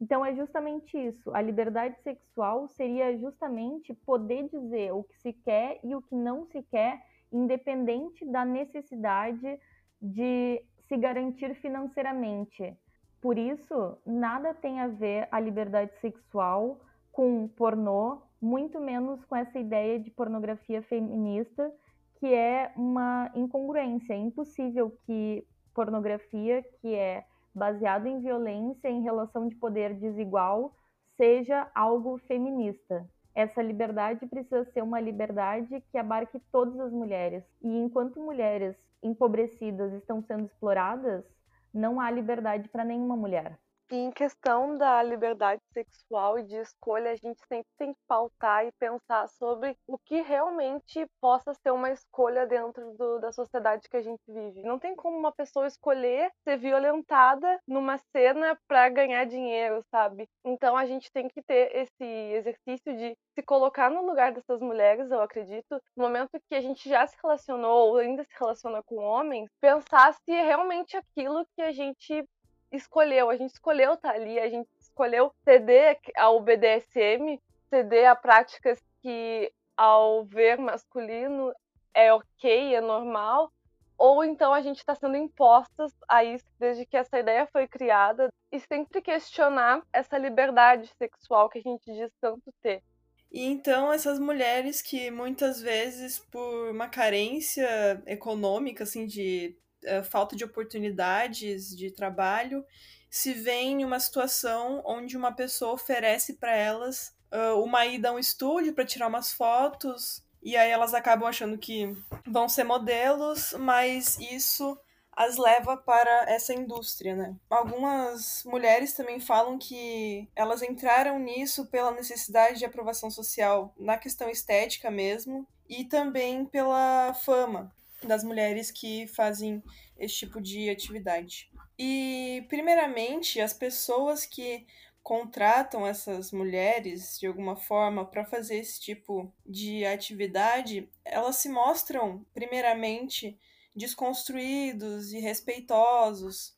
Então 0.00 0.26
é 0.26 0.34
justamente 0.34 0.98
isso. 0.98 1.32
A 1.32 1.40
liberdade 1.40 1.96
sexual 2.02 2.66
seria 2.66 3.16
justamente 3.16 3.94
poder 3.94 4.48
dizer 4.48 4.92
o 4.92 5.04
que 5.04 5.16
se 5.20 5.32
quer 5.32 5.78
e 5.84 5.94
o 5.94 6.02
que 6.02 6.16
não 6.16 6.46
se 6.46 6.64
quer, 6.64 7.00
independente 7.32 8.24
da 8.26 8.44
necessidade 8.44 9.58
de 10.00 10.62
se 10.88 10.96
garantir 10.96 11.54
financeiramente. 11.56 12.76
Por 13.20 13.36
isso, 13.36 13.98
nada 14.06 14.54
tem 14.54 14.80
a 14.80 14.88
ver 14.88 15.28
a 15.30 15.40
liberdade 15.40 15.92
sexual 16.00 16.80
com 17.12 17.48
pornô, 17.48 18.22
muito 18.40 18.80
menos 18.80 19.24
com 19.24 19.34
essa 19.34 19.58
ideia 19.58 19.98
de 19.98 20.10
pornografia 20.10 20.80
feminista, 20.82 21.72
que 22.18 22.32
é 22.32 22.72
uma 22.76 23.30
incongruência. 23.34 24.12
É 24.12 24.16
impossível 24.16 24.96
que 25.04 25.44
pornografia 25.74 26.64
que 26.80 26.94
é 26.94 27.24
baseado 27.54 28.06
em 28.06 28.20
violência 28.20 28.88
em 28.88 29.02
relação 29.02 29.48
de 29.48 29.56
poder 29.56 29.94
desigual 29.94 30.72
seja 31.16 31.68
algo 31.74 32.18
feminista. 32.18 33.04
Essa 33.34 33.62
liberdade 33.62 34.26
precisa 34.26 34.64
ser 34.72 34.82
uma 34.82 35.00
liberdade 35.00 35.82
que 35.90 35.98
abarque 35.98 36.40
todas 36.50 36.78
as 36.80 36.92
mulheres. 36.92 37.44
E 37.62 37.68
enquanto 37.68 38.20
mulheres 38.20 38.76
empobrecidas 39.02 39.92
estão 39.92 40.22
sendo 40.22 40.44
exploradas, 40.46 41.24
não 41.72 42.00
há 42.00 42.10
liberdade 42.10 42.68
para 42.68 42.84
nenhuma 42.84 43.16
mulher. 43.16 43.58
Em 43.90 44.10
questão 44.10 44.76
da 44.76 45.02
liberdade 45.02 45.62
sexual 45.72 46.38
e 46.38 46.42
de 46.42 46.56
escolha, 46.56 47.10
a 47.10 47.16
gente 47.16 47.40
sempre 47.48 47.70
tem 47.78 47.94
que 47.94 48.00
pautar 48.06 48.66
e 48.66 48.72
pensar 48.72 49.26
sobre 49.28 49.74
o 49.86 49.96
que 49.96 50.20
realmente 50.20 51.06
possa 51.18 51.54
ser 51.54 51.70
uma 51.70 51.90
escolha 51.90 52.46
dentro 52.46 52.92
do, 52.98 53.18
da 53.18 53.32
sociedade 53.32 53.88
que 53.88 53.96
a 53.96 54.02
gente 54.02 54.20
vive. 54.28 54.62
Não 54.62 54.78
tem 54.78 54.94
como 54.94 55.16
uma 55.16 55.32
pessoa 55.32 55.66
escolher 55.66 56.30
ser 56.44 56.58
violentada 56.58 57.58
numa 57.66 57.96
cena 58.14 58.58
para 58.68 58.90
ganhar 58.90 59.24
dinheiro, 59.24 59.82
sabe? 59.90 60.28
Então 60.44 60.76
a 60.76 60.84
gente 60.84 61.10
tem 61.10 61.26
que 61.26 61.42
ter 61.42 61.74
esse 61.74 62.04
exercício 62.04 62.94
de 62.94 63.16
se 63.34 63.42
colocar 63.42 63.88
no 63.88 64.04
lugar 64.04 64.32
dessas 64.32 64.60
mulheres, 64.60 65.10
eu 65.10 65.22
acredito, 65.22 65.80
no 65.96 66.04
momento 66.04 66.38
que 66.46 66.54
a 66.54 66.60
gente 66.60 66.86
já 66.86 67.06
se 67.06 67.16
relacionou 67.22 67.88
ou 67.88 67.96
ainda 67.96 68.22
se 68.22 68.34
relaciona 68.38 68.82
com 68.82 68.96
homens, 68.96 69.48
pensar 69.62 70.12
se 70.12 70.30
é 70.30 70.42
realmente 70.42 70.94
aquilo 70.94 71.46
que 71.54 71.62
a 71.62 71.72
gente 71.72 72.22
escolheu, 72.72 73.30
a 73.30 73.36
gente 73.36 73.54
escolheu 73.54 73.94
estar 73.94 74.10
tá 74.10 74.14
ali, 74.14 74.38
a 74.38 74.48
gente 74.48 74.68
escolheu 74.78 75.32
ceder 75.44 75.98
ao 76.16 76.40
BDSM, 76.40 77.40
ceder 77.68 78.08
a 78.08 78.16
práticas 78.16 78.78
que 79.00 79.52
ao 79.76 80.24
ver 80.24 80.58
masculino 80.58 81.52
é 81.94 82.12
ok, 82.12 82.74
é 82.74 82.80
normal, 82.80 83.50
ou 83.96 84.24
então 84.24 84.52
a 84.54 84.60
gente 84.60 84.78
está 84.78 84.94
sendo 84.94 85.16
impostas 85.16 85.92
a 86.08 86.22
isso 86.22 86.46
desde 86.58 86.86
que 86.86 86.96
essa 86.96 87.18
ideia 87.18 87.48
foi 87.50 87.66
criada 87.66 88.28
e 88.52 88.60
sempre 88.60 89.02
questionar 89.02 89.82
essa 89.92 90.16
liberdade 90.16 90.88
sexual 90.96 91.48
que 91.48 91.58
a 91.58 91.62
gente 91.62 91.84
diz 91.92 92.10
tanto 92.20 92.52
ter. 92.62 92.82
E 93.30 93.44
então 93.44 93.92
essas 93.92 94.18
mulheres 94.18 94.80
que 94.80 95.10
muitas 95.10 95.60
vezes 95.60 96.18
por 96.18 96.70
uma 96.70 96.88
carência 96.88 98.02
econômica 98.06 98.84
assim 98.84 99.06
de 99.06 99.56
uh, 99.84 100.02
falta 100.04 100.36
de 100.36 100.44
oportunidades 100.44 101.76
de 101.76 101.90
trabalho, 101.90 102.64
se 103.10 103.32
veem 103.32 103.80
em 103.80 103.84
uma 103.84 104.00
situação 104.00 104.82
onde 104.84 105.16
uma 105.16 105.32
pessoa 105.32 105.72
oferece 105.72 106.34
para 106.34 106.54
elas 106.54 107.14
uh, 107.32 107.62
uma 107.62 107.86
ida 107.86 108.10
a 108.10 108.12
um 108.12 108.18
estúdio 108.18 108.74
para 108.74 108.84
tirar 108.84 109.08
umas 109.08 109.32
fotos, 109.32 110.22
e 110.42 110.56
aí 110.56 110.70
elas 110.70 110.94
acabam 110.94 111.28
achando 111.28 111.58
que 111.58 111.92
vão 112.26 112.48
ser 112.48 112.64
modelos, 112.64 113.54
mas 113.58 114.18
isso 114.18 114.78
as 115.12 115.36
leva 115.36 115.76
para 115.76 116.30
essa 116.30 116.54
indústria, 116.54 117.16
né? 117.16 117.34
Algumas 117.50 118.44
mulheres 118.44 118.92
também 118.92 119.18
falam 119.18 119.58
que 119.58 120.28
elas 120.36 120.62
entraram 120.62 121.18
nisso 121.18 121.66
pela 121.66 121.90
necessidade 121.90 122.60
de 122.60 122.64
aprovação 122.64 123.10
social 123.10 123.74
na 123.76 123.98
questão 123.98 124.30
estética 124.30 124.92
mesmo 124.92 125.44
e 125.68 125.84
também 125.84 126.44
pela 126.44 127.12
fama 127.14 127.74
das 128.06 128.22
mulheres 128.22 128.70
que 128.70 129.06
fazem 129.08 129.62
esse 129.98 130.14
tipo 130.14 130.40
de 130.40 130.70
atividade. 130.70 131.50
E, 131.78 132.44
primeiramente, 132.48 133.40
as 133.40 133.52
pessoas 133.52 134.24
que 134.24 134.66
contratam 135.02 135.86
essas 135.86 136.32
mulheres 136.32 137.18
de 137.18 137.26
alguma 137.26 137.56
forma 137.56 138.04
para 138.04 138.24
fazer 138.26 138.58
esse 138.58 138.80
tipo 138.80 139.32
de 139.46 139.84
atividade, 139.86 140.88
elas 141.04 141.36
se 141.36 141.48
mostram, 141.48 142.26
primeiramente, 142.34 143.38
desconstruídos 143.74 145.12
e 145.12 145.18
respeitosos, 145.18 146.54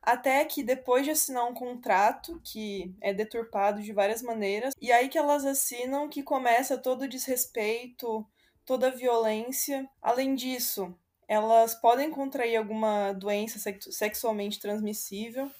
até 0.00 0.44
que 0.44 0.62
depois 0.62 1.04
de 1.04 1.10
assinar 1.10 1.44
um 1.44 1.54
contrato 1.54 2.40
que 2.44 2.94
é 3.00 3.12
deturpado 3.12 3.82
de 3.82 3.92
várias 3.92 4.22
maneiras, 4.22 4.74
e 4.80 4.92
aí 4.92 5.08
que 5.08 5.18
elas 5.18 5.44
assinam 5.44 6.08
que 6.08 6.22
começa 6.22 6.78
todo 6.78 7.02
o 7.02 7.08
desrespeito, 7.08 8.24
toda 8.68 8.88
a 8.88 8.94
violência. 8.94 9.88
Além 10.02 10.34
disso, 10.34 10.94
elas 11.26 11.74
podem 11.74 12.10
contrair 12.10 12.58
alguma 12.58 13.14
doença 13.14 13.58
sexualmente 13.90 14.60
transmissível 14.60 15.50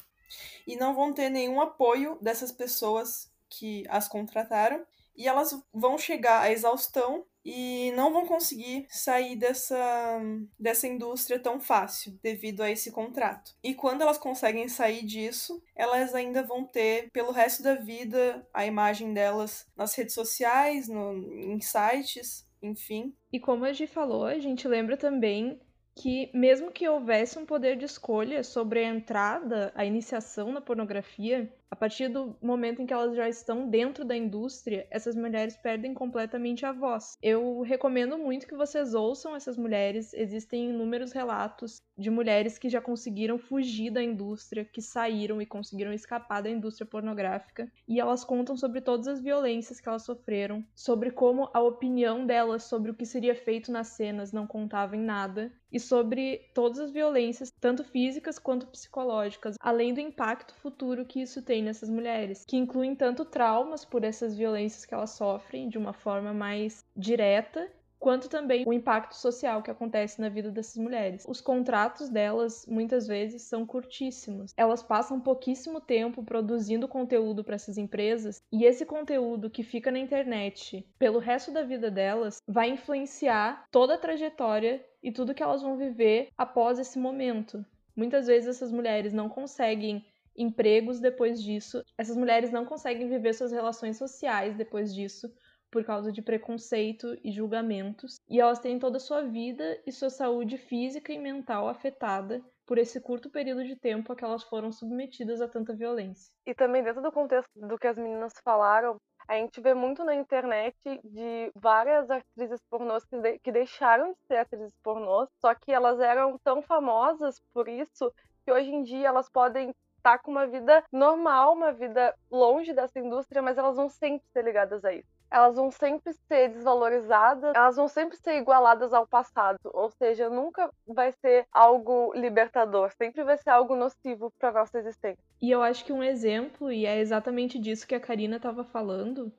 e 0.67 0.77
não 0.77 0.95
vão 0.95 1.15
ter 1.15 1.31
nenhum 1.31 1.59
apoio 1.59 2.19
dessas 2.21 2.53
pessoas 2.53 3.33
que 3.49 3.83
as 3.89 4.07
contrataram 4.07 4.87
e 5.17 5.27
elas 5.27 5.59
vão 5.73 5.97
chegar 5.97 6.43
à 6.43 6.53
exaustão 6.53 7.25
e 7.43 7.91
não 7.93 8.13
vão 8.13 8.27
conseguir 8.27 8.87
sair 8.91 9.35
dessa, 9.37 10.21
dessa 10.59 10.87
indústria 10.87 11.41
tão 11.41 11.59
fácil 11.59 12.19
devido 12.23 12.63
a 12.63 12.71
esse 12.71 12.93
contrato. 12.93 13.57
E 13.63 13.75
quando 13.75 14.03
elas 14.03 14.19
conseguem 14.19 14.69
sair 14.69 15.03
disso, 15.05 15.63
elas 15.75 16.15
ainda 16.15 16.43
vão 16.43 16.63
ter 16.63 17.11
pelo 17.11 17.33
resto 17.33 17.63
da 17.63 17.75
vida 17.75 18.47
a 18.53 18.67
imagem 18.67 19.15
delas 19.15 19.67
nas 19.75 19.95
redes 19.95 20.15
sociais, 20.15 20.89
no, 20.89 21.15
em 21.41 21.59
sites, 21.61 22.47
enfim. 22.63 23.15
E 23.33 23.39
como 23.39 23.65
a 23.65 23.73
gente 23.73 23.91
falou, 23.91 24.25
a 24.25 24.39
gente 24.39 24.67
lembra 24.67 24.97
também 24.97 25.61
que 25.95 26.31
mesmo 26.33 26.71
que 26.71 26.89
houvesse 26.89 27.39
um 27.39 27.45
poder 27.45 27.77
de 27.77 27.85
escolha 27.85 28.45
sobre 28.45 28.81
a 28.81 28.89
entrada, 28.89 29.73
a 29.75 29.85
iniciação 29.85 30.53
na 30.53 30.61
pornografia, 30.61 31.53
A 31.71 31.77
partir 31.77 32.09
do 32.09 32.35
momento 32.41 32.81
em 32.81 32.87
que 32.87 32.95
elas 32.95 33.15
já 33.15 33.29
estão 33.29 33.69
dentro 33.69 34.05
da 34.05 34.17
indústria, 34.17 34.87
essas 34.91 35.15
mulheres 35.15 35.57
perdem 35.57 35.93
completamente 35.93 36.65
a 36.65 36.73
voz. 36.73 37.17
Eu 37.23 37.61
recomendo 37.61 38.17
muito 38.17 38.47
que 38.47 38.57
vocês 38.57 38.95
ouçam 38.95 39.37
essas 39.37 39.59
mulheres. 39.59 40.15
Existem 40.15 40.71
inúmeros 40.71 41.13
relatos 41.13 41.77
de 41.97 42.11
mulheres 42.11 42.59
que 42.59 42.71
já 42.71 42.81
conseguiram 42.81 43.39
fugir 43.39 43.91
da 43.91 44.03
indústria, 44.03 44.65
que 44.65 44.81
saíram 44.81 45.43
e 45.43 45.47
conseguiram 45.47 45.93
escapar 45.93 46.41
da 46.41 46.49
indústria 46.49 46.87
pornográfica, 46.87 47.71
e 47.87 48.01
elas 48.01 48.25
contam 48.25 48.57
sobre 48.57 48.81
todas 48.81 49.09
as 49.09 49.21
violências 49.21 49.81
que 49.81 49.89
elas 49.89 50.05
sofreram, 50.05 50.65
sobre 50.75 51.11
como 51.11 51.51
a 51.53 51.61
opinião 51.61 52.25
delas 52.25 52.63
sobre 52.63 52.93
o 52.93 52.95
que 52.95 53.05
seria 53.05 53.35
feito 53.35 53.73
nas 53.73 53.89
cenas 53.89 54.33
não 54.33 54.47
contava 54.47 54.97
em 54.97 55.01
nada, 55.01 55.53
e 55.71 55.79
sobre 55.79 56.51
todas 56.55 56.79
as 56.79 56.91
violências, 56.91 57.53
tanto 57.61 57.85
físicas 57.85 58.39
quanto 58.39 58.67
psicológicas, 58.69 59.57
além 59.61 59.93
do 59.93 60.01
impacto 60.01 60.55
futuro 60.55 61.05
que 61.05 61.21
isso 61.21 61.43
tem 61.59 61.65
nessas 61.65 61.91
mulheres, 61.91 62.45
que 62.47 62.57
incluem 62.57 62.95
tanto 62.95 63.25
traumas 63.25 63.85
por 63.85 64.05
essas 64.05 64.37
violências 64.37 64.85
que 64.85 64.95
elas 64.95 65.11
sofrem 65.11 65.69
de 65.69 65.77
uma 65.77 65.93
forma 65.93 66.33
mais 66.33 66.85
direta 66.97 67.69
quanto 67.99 68.29
também 68.29 68.63
o 68.65 68.73
impacto 68.73 69.17
social 69.17 69.61
que 69.61 69.73
acontece 69.73 70.21
na 70.21 70.29
vida 70.29 70.53
dessas 70.53 70.77
mulheres. 70.77 71.25
Os 71.27 71.41
contratos 71.41 72.09
delas 72.09 72.65
muitas 72.69 73.09
vezes 73.09 73.43
são 73.43 73.67
curtíssimos. 73.67 74.53
Elas 74.57 74.85
passam 74.85 75.19
pouquíssimo 75.19 75.81
tempo 75.81 76.23
produzindo 76.23 76.87
conteúdo 76.87 77.43
para 77.43 77.57
essas 77.57 77.77
empresas 77.77 78.41
e 78.53 78.65
esse 78.65 78.87
conteúdo 78.87 79.51
que 79.51 79.65
fica 79.65 79.91
na 79.91 79.99
internet 79.99 80.87
pelo 80.97 81.19
resto 81.19 81.51
da 81.51 81.65
vida 81.65 81.91
delas 81.91 82.41
vai 82.47 82.71
influenciar 82.71 83.67
toda 83.73 83.95
a 83.95 83.99
trajetória 83.99 84.81
e 85.03 85.11
tudo 85.11 85.35
que 85.35 85.43
elas 85.43 85.63
vão 85.63 85.77
viver 85.77 86.29
após 86.39 86.79
esse 86.79 87.01
momento. 87.01 87.67
Muitas 87.97 88.29
vezes 88.29 88.49
essas 88.49 88.71
mulheres 88.71 89.13
não 89.13 89.29
conseguem 89.29 90.07
empregos 90.39 91.01
depois 91.01 91.43
disso, 91.43 91.83
essas 91.99 92.17
mulheres 92.17 92.53
não 92.53 92.65
conseguem 92.65 93.09
viver 93.09 93.35
suas 93.35 93.53
relações 93.53 93.99
sociais 93.99 94.57
depois 94.57 94.95
disso, 94.95 95.31
por 95.71 95.85
causa 95.85 96.11
de 96.11 96.23
preconceito 96.23 97.19
e 97.23 97.31
julgamentos, 97.31 98.17
e 98.29 98.41
elas 98.41 98.59
têm 98.59 98.79
toda 98.79 98.97
a 98.97 99.01
sua 99.01 99.23
vida 99.23 99.79
e 99.87 99.93
sua 99.93 100.09
saúde 100.09 100.57
física 100.57 101.13
e 101.13 101.19
mental 101.19 101.69
afetada 101.69 102.43
por 102.65 102.79
esse 102.79 103.01
curto 103.01 103.31
período 103.31 103.65
de 103.65 103.77
tempo 103.77 104.13
a 104.13 104.17
que 104.17 104.25
elas 104.25 104.43
foram 104.45 104.71
submetidas 104.71 105.41
a 105.41 105.49
tanta 105.49 105.75
violência. 105.75 106.33
E 106.47 106.55
também 106.55 106.83
dentro 106.83 107.03
do 107.03 107.13
contexto 107.13 107.51
do 107.55 107.79
que 107.79 107.87
as 107.87 107.97
meninas 107.97 108.33
falaram, 108.45 108.97
a 109.27 109.35
gente 109.35 109.61
vê 109.61 109.75
muito 109.75 110.03
na 110.05 110.15
internet 110.15 110.75
de 111.05 111.51
várias 111.55 112.11
atrizes 112.11 112.61
pornôs 112.71 113.05
que, 113.05 113.19
de, 113.19 113.39
que 113.41 113.53
deixaram 113.53 114.13
de 114.13 114.19
ser 114.27 114.37
atrizes 114.37 114.73
pornôs, 114.83 115.29
só 115.39 115.55
que 115.55 115.71
elas 115.71 116.01
eram 116.01 116.39
tão 116.39 116.63
famosas 116.63 117.41
por 117.53 117.69
isso 117.69 118.11
que 118.45 118.53
hoje 118.53 118.71
em 118.71 118.83
dia 118.83 119.09
elas 119.09 119.29
podem 119.29 119.75
estar 120.09 120.19
com 120.19 120.31
uma 120.31 120.47
vida 120.47 120.83
normal, 120.91 121.53
uma 121.53 121.73
vida 121.73 122.15
longe 122.31 122.73
dessa 122.73 122.99
indústria, 122.99 123.43
mas 123.43 123.59
elas 123.59 123.77
vão 123.77 123.89
sempre 123.89 124.27
ser 124.33 124.43
ligadas 124.43 124.85
a 124.85 124.93
isso 124.93 125.09
elas 125.31 125.57
vão 125.57 125.71
sempre 125.71 126.11
ser 126.27 126.49
desvalorizadas, 126.49 127.55
elas 127.55 127.77
vão 127.77 127.87
sempre 127.87 128.17
ser 128.17 128.39
igualadas 128.39 128.95
ao 128.95 129.07
passado, 129.07 129.59
ou 129.65 129.91
seja, 129.91 130.31
nunca 130.31 130.71
vai 130.87 131.13
ser 131.13 131.47
algo 131.53 132.13
libertador, 132.15 132.91
sempre 132.97 133.23
vai 133.23 133.37
ser 133.37 133.51
algo 133.51 133.77
nocivo 133.77 134.33
para 134.39 134.53
nossa 134.53 134.79
existência. 134.79 135.23
E 135.39 135.51
eu 135.51 135.63
acho 135.63 135.85
que 135.85 135.93
um 135.93 136.03
exemplo, 136.03 136.73
e 136.73 136.87
é 136.87 136.99
exatamente 136.99 137.59
disso 137.59 137.87
que 137.87 137.95
a 137.95 138.01
Karina 138.01 138.37
estava 138.37 138.65
falando, 138.65 139.31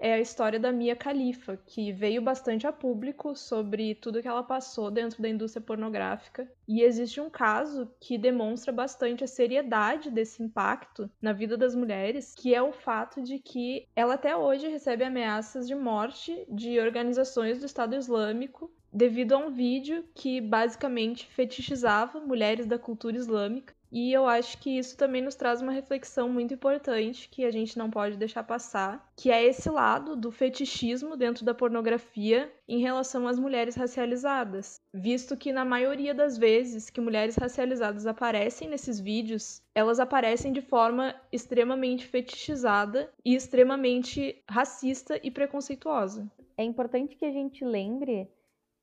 é 0.00 0.14
a 0.14 0.20
história 0.20 0.58
da 0.58 0.72
Mia 0.72 0.96
Khalifa, 0.96 1.58
que 1.66 1.92
veio 1.92 2.22
bastante 2.22 2.66
a 2.66 2.72
público 2.72 3.36
sobre 3.36 3.94
tudo 3.94 4.22
que 4.22 4.26
ela 4.26 4.42
passou 4.42 4.90
dentro 4.90 5.20
da 5.20 5.28
indústria 5.28 5.62
pornográfica. 5.62 6.50
E 6.66 6.80
existe 6.82 7.20
um 7.20 7.28
caso 7.28 7.88
que 8.00 8.16
demonstra 8.16 8.72
bastante 8.72 9.22
a 9.22 9.28
seriedade 9.28 10.10
desse 10.10 10.42
impacto 10.42 11.10
na 11.20 11.34
vida 11.34 11.56
das 11.56 11.74
mulheres, 11.74 12.34
que 12.34 12.54
é 12.54 12.62
o 12.62 12.72
fato 12.72 13.22
de 13.22 13.38
que 13.38 13.86
ela 13.94 14.14
até 14.14 14.34
hoje 14.34 14.68
recebe 14.68 15.04
ameaças 15.04 15.68
de 15.68 15.74
morte 15.74 16.46
de 16.48 16.80
organizações 16.80 17.60
do 17.60 17.66
Estado 17.66 17.94
Islâmico 17.94 18.72
devido 18.92 19.34
a 19.34 19.38
um 19.38 19.50
vídeo 19.50 20.04
que 20.14 20.40
basicamente 20.40 21.26
fetichizava 21.26 22.20
mulheres 22.20 22.66
da 22.66 22.78
cultura 22.78 23.16
islâmica 23.16 23.74
e 23.92 24.12
eu 24.12 24.26
acho 24.26 24.58
que 24.58 24.78
isso 24.78 24.96
também 24.96 25.20
nos 25.20 25.34
traz 25.34 25.60
uma 25.60 25.72
reflexão 25.72 26.28
muito 26.28 26.54
importante 26.54 27.28
que 27.28 27.44
a 27.44 27.50
gente 27.50 27.76
não 27.76 27.90
pode 27.90 28.16
deixar 28.16 28.44
passar, 28.44 29.10
que 29.16 29.30
é 29.30 29.44
esse 29.44 29.68
lado 29.68 30.14
do 30.14 30.30
fetichismo 30.30 31.16
dentro 31.16 31.44
da 31.44 31.52
pornografia 31.52 32.52
em 32.68 32.80
relação 32.80 33.26
às 33.26 33.38
mulheres 33.38 33.74
racializadas, 33.74 34.80
visto 34.94 35.36
que 35.36 35.52
na 35.52 35.64
maioria 35.64 36.14
das 36.14 36.38
vezes 36.38 36.88
que 36.88 37.00
mulheres 37.00 37.36
racializadas 37.36 38.06
aparecem 38.06 38.68
nesses 38.68 39.00
vídeos, 39.00 39.62
elas 39.74 39.98
aparecem 39.98 40.52
de 40.52 40.60
forma 40.60 41.14
extremamente 41.32 42.06
fetichizada 42.06 43.10
e 43.24 43.34
extremamente 43.34 44.42
racista 44.48 45.18
e 45.22 45.30
preconceituosa. 45.30 46.30
É 46.56 46.62
importante 46.62 47.16
que 47.16 47.24
a 47.24 47.32
gente 47.32 47.64
lembre 47.64 48.28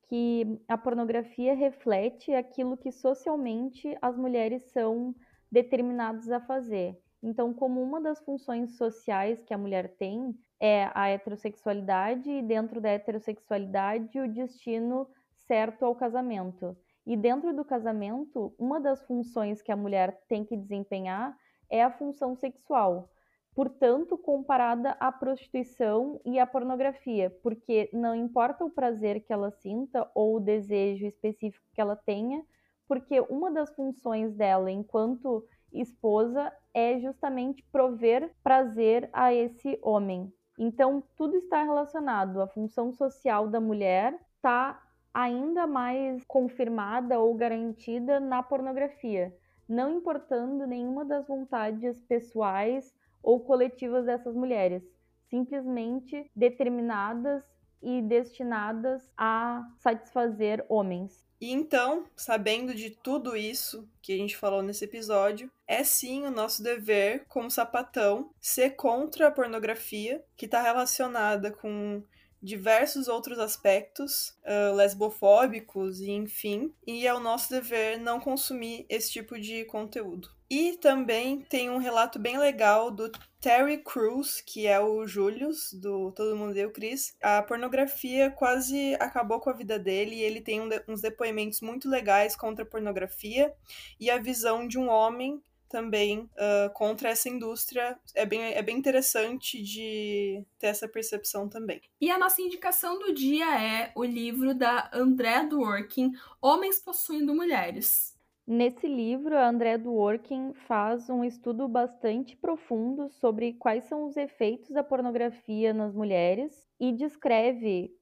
que 0.08 0.62
a 0.68 0.78
pornografia 0.78 1.54
reflete 1.54 2.34
aquilo 2.34 2.78
que 2.78 2.92
socialmente 2.92 3.98
as 4.02 4.18
mulheres 4.18 4.64
são 4.72 5.14
determinadas 5.52 6.30
a 6.30 6.40
fazer. 6.40 6.98
Então, 7.22 7.54
como 7.54 7.82
uma 7.82 8.00
das 8.00 8.20
funções 8.22 8.78
sociais 8.78 9.44
que 9.44 9.54
a 9.54 9.58
mulher 9.58 9.96
tem 9.98 10.34
é 10.60 10.90
a 10.94 11.10
heterossexualidade, 11.10 12.30
e 12.30 12.42
dentro 12.42 12.80
da 12.80 12.90
heterossexualidade, 12.90 14.20
o 14.20 14.32
destino 14.32 15.08
certo 15.36 15.86
ao 15.86 15.96
casamento. 15.96 16.76
E 17.06 17.16
dentro 17.16 17.54
do 17.54 17.64
casamento, 17.64 18.54
uma 18.58 18.80
das 18.80 19.04
funções 19.06 19.62
que 19.62 19.72
a 19.72 19.78
mulher 19.78 20.22
tem 20.28 20.44
que 20.44 20.58
desempenhar 20.58 21.36
é 21.70 21.84
a 21.84 21.92
função 21.92 22.36
sexual 22.36 23.10
portanto, 23.58 24.20
comparada 24.20 24.92
à 25.00 25.12
prostituição 25.12 26.22
e 26.24 26.38
à 26.38 26.46
pornografia, 26.46 27.36
porque 27.42 27.90
não 27.92 28.14
importa 28.14 28.64
o 28.64 28.70
prazer 28.70 29.22
que 29.22 29.34
ela 29.34 29.50
sinta 29.50 30.08
ou 30.14 30.36
o 30.36 30.40
desejo 30.40 31.08
específico 31.08 31.66
que 31.74 31.82
ela 31.82 31.96
tenha, 31.96 32.46
porque 32.88 33.20
uma 33.22 33.50
das 33.50 33.74
funções 33.74 34.32
dela 34.36 34.70
enquanto 34.70 35.44
esposa 35.74 36.54
é 36.72 37.00
justamente 37.00 37.64
prover 37.72 38.32
prazer 38.44 39.10
a 39.12 39.34
esse 39.34 39.80
homem. 39.82 40.32
Então, 40.60 41.02
tudo 41.16 41.36
está 41.38 41.64
relacionado. 41.64 42.40
A 42.40 42.48
função 42.48 42.94
social 42.94 43.48
da 43.48 43.60
mulher 43.60 44.20
está 44.36 44.80
ainda 45.12 45.66
mais 45.66 46.24
confirmada 46.26 47.18
ou 47.18 47.34
garantida 47.34 48.20
na 48.20 48.44
pornografia, 48.44 49.36
não 49.68 49.96
importando 49.96 50.68
nenhuma 50.68 51.04
das 51.04 51.26
vontades 51.26 52.00
pessoais 52.02 52.96
ou 53.22 53.40
coletivas 53.40 54.06
dessas 54.06 54.36
mulheres, 54.36 54.84
simplesmente 55.30 56.30
determinadas 56.36 57.44
e 57.82 58.02
destinadas 58.02 59.10
a 59.18 59.68
satisfazer 59.78 60.66
homens. 60.68 61.28
E 61.40 61.52
então, 61.52 62.06
sabendo 62.16 62.74
de 62.74 62.90
tudo 62.90 63.38
isso 63.38 63.88
que 64.02 64.12
a 64.12 64.18
gente 64.18 64.36
falou 64.36 64.64
nesse 64.64 64.86
episódio, 64.86 65.52
é 65.68 65.84
sim 65.84 66.26
o 66.26 66.32
nosso 66.32 66.64
dever, 66.64 67.26
como 67.28 67.52
sapatão, 67.52 68.32
ser 68.42 68.72
contra 68.72 69.28
a 69.28 69.32
pornografia, 69.32 70.24
que 70.36 70.46
está 70.46 70.62
relacionada 70.62 71.52
com 71.52 72.02
diversos 72.42 73.08
outros 73.08 73.40
aspectos 73.40 74.38
uh, 74.44 74.76
lesbofóbicos 74.76 76.00
e 76.00 76.12
enfim, 76.12 76.74
e 76.86 77.08
é 77.08 77.14
o 77.14 77.20
nosso 77.20 77.50
dever 77.50 78.00
não 78.00 78.20
consumir 78.20 78.86
esse 78.90 79.12
tipo 79.12 79.40
de 79.40 79.66
conteúdo. 79.66 80.30
E 80.50 80.78
também 80.78 81.42
tem 81.42 81.70
um 81.70 81.78
relato 81.78 82.18
bem 82.18 82.38
legal 82.38 82.90
do 82.90 83.12
Terry 83.42 83.84
Crews, 83.84 84.40
que 84.40 84.66
é 84.66 84.80
o 84.80 85.06
Julius, 85.06 85.74
do 85.74 86.14
Todo 86.14 86.38
Mundo 86.38 86.54
Deu 86.54 86.72
Chris. 86.72 87.18
A 87.22 87.44
pornografia 87.44 88.32
quase 88.32 88.96
acabou 88.96 89.42
com 89.42 89.50
a 89.50 89.54
vida 89.54 89.78
dele 89.78 90.16
e 90.16 90.22
ele 90.22 90.40
tem 90.40 90.62
um 90.62 90.70
de 90.70 90.82
uns 90.88 91.02
depoimentos 91.02 91.60
muito 91.60 91.90
legais 91.90 92.34
contra 92.34 92.64
a 92.64 92.68
pornografia 92.68 93.54
e 94.00 94.10
a 94.10 94.18
visão 94.18 94.66
de 94.66 94.80
um 94.80 94.88
homem 94.88 95.44
também 95.68 96.20
uh, 96.20 96.74
contra 96.74 97.10
essa 97.10 97.30
indústria. 97.30 97.98
É 98.16 98.26
bem, 98.26 98.42
é 98.42 98.62
bem 98.62 98.78
interessante 98.78 99.62
de 99.62 100.44
ter 100.60 100.68
essa 100.68 100.88
percepção 100.88 101.48
também. 101.48 101.82
E 102.00 102.10
a 102.10 102.18
nossa 102.18 102.42
indicação 102.42 102.98
do 103.00 103.14
dia 103.14 103.62
é 103.62 103.92
o 103.96 104.04
livro 104.04 104.54
da 104.54 104.90
André 104.94 105.44
Dworkin, 105.46 106.12
Homens 106.42 106.80
Possuindo 106.80 107.34
Mulheres. 107.34 108.18
Nesse 108.50 108.88
livro, 108.88 109.36
a 109.36 109.50
André 109.50 109.78
Dworkin 109.78 110.54
faz 110.54 111.10
um 111.10 111.22
estudo 111.22 111.68
bastante 111.68 112.38
profundo 112.38 113.10
sobre 113.10 113.52
quais 113.52 113.84
são 113.84 114.06
os 114.06 114.16
efeitos 114.16 114.70
da 114.70 114.82
pornografia 114.82 115.74
nas 115.74 115.94
mulheres 115.94 116.66
e 116.80 116.94
descreve 116.94 117.94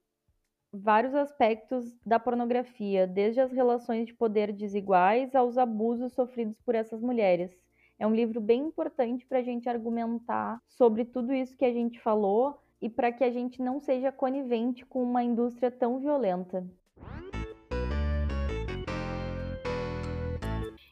vários 0.75 1.15
aspectos 1.15 1.95
da 2.05 2.19
pornografia, 2.19 3.07
desde 3.07 3.39
as 3.39 3.51
relações 3.51 4.05
de 4.05 4.13
poder 4.13 4.51
desiguais 4.51 5.33
aos 5.35 5.57
abusos 5.57 6.13
sofridos 6.13 6.59
por 6.59 6.75
essas 6.75 7.01
mulheres. 7.01 7.51
É 7.97 8.05
um 8.05 8.13
livro 8.13 8.41
bem 8.41 8.61
importante 8.63 9.25
para 9.25 9.39
a 9.39 9.43
gente 9.43 9.69
argumentar 9.69 10.61
sobre 10.67 11.05
tudo 11.05 11.33
isso 11.33 11.55
que 11.55 11.65
a 11.65 11.73
gente 11.73 11.99
falou 11.99 12.59
e 12.81 12.89
para 12.89 13.11
que 13.11 13.23
a 13.23 13.31
gente 13.31 13.61
não 13.61 13.79
seja 13.79 14.11
conivente 14.11 14.85
com 14.85 15.01
uma 15.01 15.23
indústria 15.23 15.71
tão 15.71 15.99
violenta. 15.99 16.65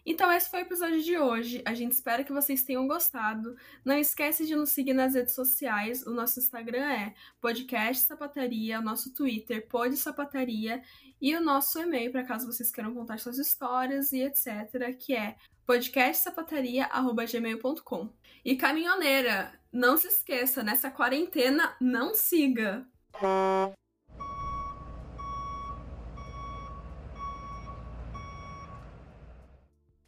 Então, 0.06 0.32
esse 0.32 0.50
foi 0.50 0.60
o 0.60 0.64
episódio 0.64 1.02
de 1.02 1.18
hoje. 1.18 1.62
A 1.66 1.74
gente 1.74 1.94
espera 1.94 2.24
que 2.24 2.32
vocês 2.34 2.64
tenham 2.64 2.88
gostado. 2.88 3.56
Não 3.86 3.98
esquece 3.98 4.46
de 4.46 4.56
nos 4.56 4.70
seguir 4.72 4.94
nas 4.94 5.16
redes 5.16 5.34
sociais. 5.34 6.06
O 6.06 6.12
nosso 6.12 6.40
Instagram 6.40 6.86
é 6.86 7.14
podcast 7.40 8.04
sapataria, 8.04 8.80
o 8.80 8.84
nosso 8.84 9.14
Twitter 9.14 9.66
pod 9.68 9.96
sapataria 9.96 10.84
e 11.22 11.34
o 11.36 11.42
nosso 11.42 11.80
e-mail 11.80 12.12
para 12.12 12.26
caso 12.26 12.46
vocês 12.46 12.70
queiram 12.70 12.94
contar 12.94 13.18
suas 13.18 13.38
histórias 13.38 14.12
e 14.12 14.24
etc, 14.24 14.94
que 15.00 15.16
é 15.16 15.38
podcastsapataria@gmail.com. 15.66 18.10
E 18.44 18.58
caminhoneira, 18.58 19.58
não 19.72 19.96
se 19.96 20.08
esqueça, 20.08 20.62
nessa 20.64 20.92
quarentena 20.92 21.78
não 21.80 22.14
siga. 22.14 22.86